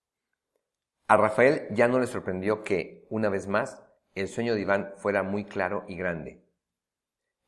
A 1.07 1.19
Rafael 1.19 1.67
ya 1.71 1.87
no 1.87 1.99
le 1.99 2.07
sorprendió 2.07 2.65
que, 2.65 3.07
una 3.11 3.29
vez 3.29 3.49
más, 3.49 3.85
el 4.15 4.29
sueño 4.29 4.55
de 4.55 4.63
Iván 4.63 4.95
fuera 4.97 5.23
muy 5.23 5.45
claro 5.45 5.85
y 5.87 5.99
grande. 5.99 6.43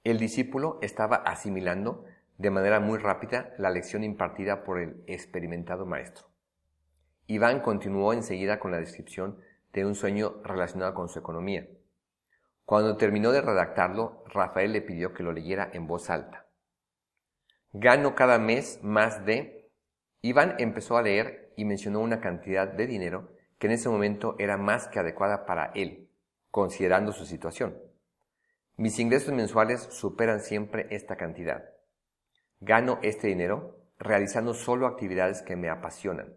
El 0.04 0.18
discípulo 0.18 0.78
estaba 0.82 1.16
asimilando 1.16 2.04
de 2.36 2.50
manera 2.50 2.80
muy 2.80 2.98
rápida 2.98 3.54
la 3.56 3.70
lección 3.70 4.04
impartida 4.04 4.62
por 4.62 4.80
el 4.80 5.02
experimentado 5.06 5.86
maestro. 5.86 6.26
Iván 7.28 7.60
continuó 7.60 8.12
enseguida 8.12 8.60
con 8.60 8.72
la 8.72 8.78
descripción 8.78 9.40
de 9.72 9.86
un 9.86 9.94
sueño 9.94 10.42
relacionado 10.44 10.92
con 10.92 11.08
su 11.08 11.18
economía. 11.18 11.66
Cuando 12.64 12.96
terminó 12.96 13.31
de 13.31 13.42
redactarlo, 13.42 14.24
Rafael 14.27 14.72
le 14.72 14.81
pidió 14.81 15.12
que 15.12 15.22
lo 15.22 15.33
leyera 15.33 15.70
en 15.72 15.87
voz 15.87 16.09
alta. 16.09 16.46
Gano 17.72 18.14
cada 18.14 18.38
mes 18.38 18.81
más 18.83 19.24
de... 19.27 19.70
Iván 20.22 20.55
empezó 20.59 20.96
a 20.96 21.03
leer 21.03 21.53
y 21.57 21.64
mencionó 21.66 22.00
una 22.00 22.20
cantidad 22.20 22.66
de 22.66 22.87
dinero 22.87 23.33
que 23.59 23.66
en 23.66 23.74
ese 23.74 23.88
momento 23.88 24.37
era 24.38 24.57
más 24.57 24.88
que 24.88 24.98
adecuada 24.98 25.44
para 25.44 25.72
él, 25.74 26.09
considerando 26.50 27.12
su 27.12 27.27
situación. 27.27 27.77
Mis 28.77 28.98
ingresos 28.98 29.35
mensuales 29.35 29.83
superan 29.83 30.40
siempre 30.40 30.87
esta 30.90 31.16
cantidad. 31.16 31.64
Gano 32.61 32.98
este 33.03 33.27
dinero 33.27 33.79
realizando 33.98 34.55
solo 34.55 34.87
actividades 34.87 35.42
que 35.42 35.55
me 35.55 35.68
apasionan. 35.68 36.35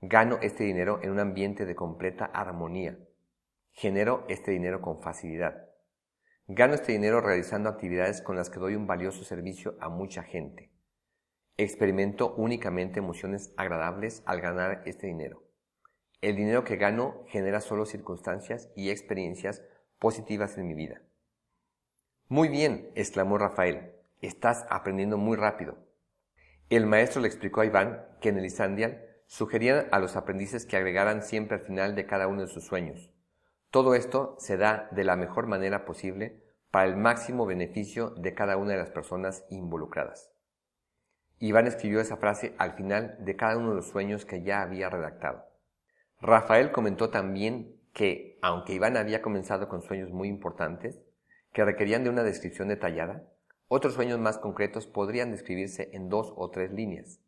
Gano 0.00 0.38
este 0.42 0.64
dinero 0.64 0.98
en 1.02 1.10
un 1.12 1.20
ambiente 1.20 1.64
de 1.64 1.74
completa 1.74 2.26
armonía. 2.26 2.98
Genero 3.76 4.24
este 4.28 4.52
dinero 4.52 4.80
con 4.80 5.00
facilidad. 5.00 5.68
Gano 6.46 6.74
este 6.74 6.92
dinero 6.92 7.20
realizando 7.20 7.68
actividades 7.68 8.22
con 8.22 8.36
las 8.36 8.48
que 8.48 8.60
doy 8.60 8.76
un 8.76 8.86
valioso 8.86 9.24
servicio 9.24 9.76
a 9.80 9.88
mucha 9.88 10.22
gente. 10.22 10.70
Experimento 11.56 12.36
únicamente 12.36 13.00
emociones 13.00 13.52
agradables 13.56 14.22
al 14.26 14.40
ganar 14.40 14.82
este 14.86 15.08
dinero. 15.08 15.42
El 16.20 16.36
dinero 16.36 16.62
que 16.62 16.76
gano 16.76 17.24
genera 17.26 17.60
solo 17.60 17.84
circunstancias 17.84 18.70
y 18.76 18.90
experiencias 18.90 19.64
positivas 19.98 20.56
en 20.56 20.68
mi 20.68 20.74
vida. 20.74 21.02
Muy 22.28 22.48
bien, 22.48 22.92
exclamó 22.94 23.38
Rafael, 23.38 23.96
estás 24.22 24.64
aprendiendo 24.70 25.18
muy 25.18 25.36
rápido. 25.36 25.78
El 26.70 26.86
maestro 26.86 27.20
le 27.20 27.26
explicó 27.26 27.62
a 27.62 27.66
Iván 27.66 28.06
que 28.20 28.28
en 28.28 28.38
el 28.38 28.46
Isandial 28.46 29.04
sugerían 29.26 29.88
a 29.90 29.98
los 29.98 30.14
aprendices 30.14 30.64
que 30.64 30.76
agregaran 30.76 31.24
siempre 31.24 31.56
al 31.56 31.64
final 31.64 31.96
de 31.96 32.06
cada 32.06 32.28
uno 32.28 32.42
de 32.42 32.48
sus 32.48 32.64
sueños. 32.64 33.13
Todo 33.74 33.96
esto 33.96 34.36
se 34.38 34.56
da 34.56 34.86
de 34.92 35.02
la 35.02 35.16
mejor 35.16 35.48
manera 35.48 35.84
posible 35.84 36.40
para 36.70 36.86
el 36.86 36.96
máximo 36.96 37.44
beneficio 37.44 38.10
de 38.10 38.32
cada 38.32 38.56
una 38.56 38.70
de 38.70 38.78
las 38.78 38.90
personas 38.90 39.44
involucradas. 39.50 40.30
Iván 41.40 41.66
escribió 41.66 42.00
esa 42.00 42.16
frase 42.16 42.54
al 42.58 42.74
final 42.74 43.16
de 43.18 43.34
cada 43.34 43.56
uno 43.56 43.70
de 43.70 43.74
los 43.74 43.88
sueños 43.88 44.24
que 44.24 44.44
ya 44.44 44.62
había 44.62 44.90
redactado. 44.90 45.46
Rafael 46.20 46.70
comentó 46.70 47.10
también 47.10 47.74
que, 47.92 48.38
aunque 48.42 48.74
Iván 48.74 48.96
había 48.96 49.22
comenzado 49.22 49.68
con 49.68 49.82
sueños 49.82 50.12
muy 50.12 50.28
importantes, 50.28 51.00
que 51.52 51.64
requerían 51.64 52.04
de 52.04 52.10
una 52.10 52.22
descripción 52.22 52.68
detallada, 52.68 53.24
otros 53.66 53.94
sueños 53.94 54.20
más 54.20 54.38
concretos 54.38 54.86
podrían 54.86 55.32
describirse 55.32 55.90
en 55.92 56.08
dos 56.08 56.32
o 56.36 56.48
tres 56.48 56.70
líneas. 56.70 57.18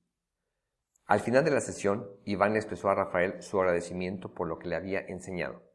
Al 1.07 1.19
final 1.19 1.45
de 1.45 1.51
la 1.51 1.61
sesión, 1.61 2.09
Iván 2.25 2.53
le 2.53 2.61
expresó 2.61 2.89
a 2.89 2.95
Rafael 2.95 3.43
su 3.43 3.59
agradecimiento 3.59 4.33
por 4.33 4.47
lo 4.47 4.61
que 4.61 4.69
le 4.69 4.77
había 4.77 5.01
enseñado. 5.01 5.67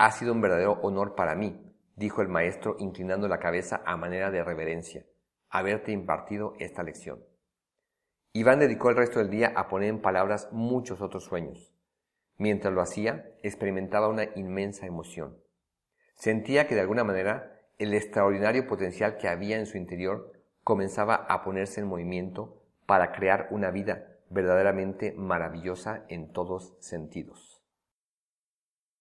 Ha 0.00 0.12
sido 0.12 0.32
un 0.32 0.40
verdadero 0.40 0.78
honor 0.82 1.16
para 1.16 1.34
mí, 1.34 1.60
dijo 1.96 2.22
el 2.22 2.28
maestro 2.28 2.76
inclinando 2.78 3.26
la 3.26 3.40
cabeza 3.40 3.82
a 3.84 3.96
manera 3.96 4.30
de 4.30 4.44
reverencia, 4.44 5.04
haberte 5.50 5.90
impartido 5.90 6.54
esta 6.60 6.84
lección. 6.84 7.24
Iván 8.32 8.60
dedicó 8.60 8.90
el 8.90 8.96
resto 8.96 9.18
del 9.18 9.30
día 9.30 9.52
a 9.56 9.66
poner 9.66 9.88
en 9.88 10.00
palabras 10.00 10.50
muchos 10.52 11.00
otros 11.00 11.24
sueños. 11.24 11.74
Mientras 12.36 12.72
lo 12.72 12.80
hacía, 12.80 13.34
experimentaba 13.42 14.06
una 14.06 14.22
inmensa 14.36 14.86
emoción. 14.86 15.36
Sentía 16.14 16.68
que 16.68 16.76
de 16.76 16.82
alguna 16.82 17.02
manera 17.02 17.58
el 17.78 17.92
extraordinario 17.92 18.68
potencial 18.68 19.16
que 19.16 19.26
había 19.26 19.58
en 19.58 19.66
su 19.66 19.78
interior 19.78 20.32
comenzaba 20.62 21.14
a 21.16 21.42
ponerse 21.42 21.80
en 21.80 21.88
movimiento 21.88 22.62
para 22.86 23.10
crear 23.10 23.48
una 23.50 23.72
vida 23.72 24.06
verdaderamente 24.30 25.12
maravillosa 25.16 26.04
en 26.08 26.32
todos 26.32 26.76
sentidos. 26.78 27.57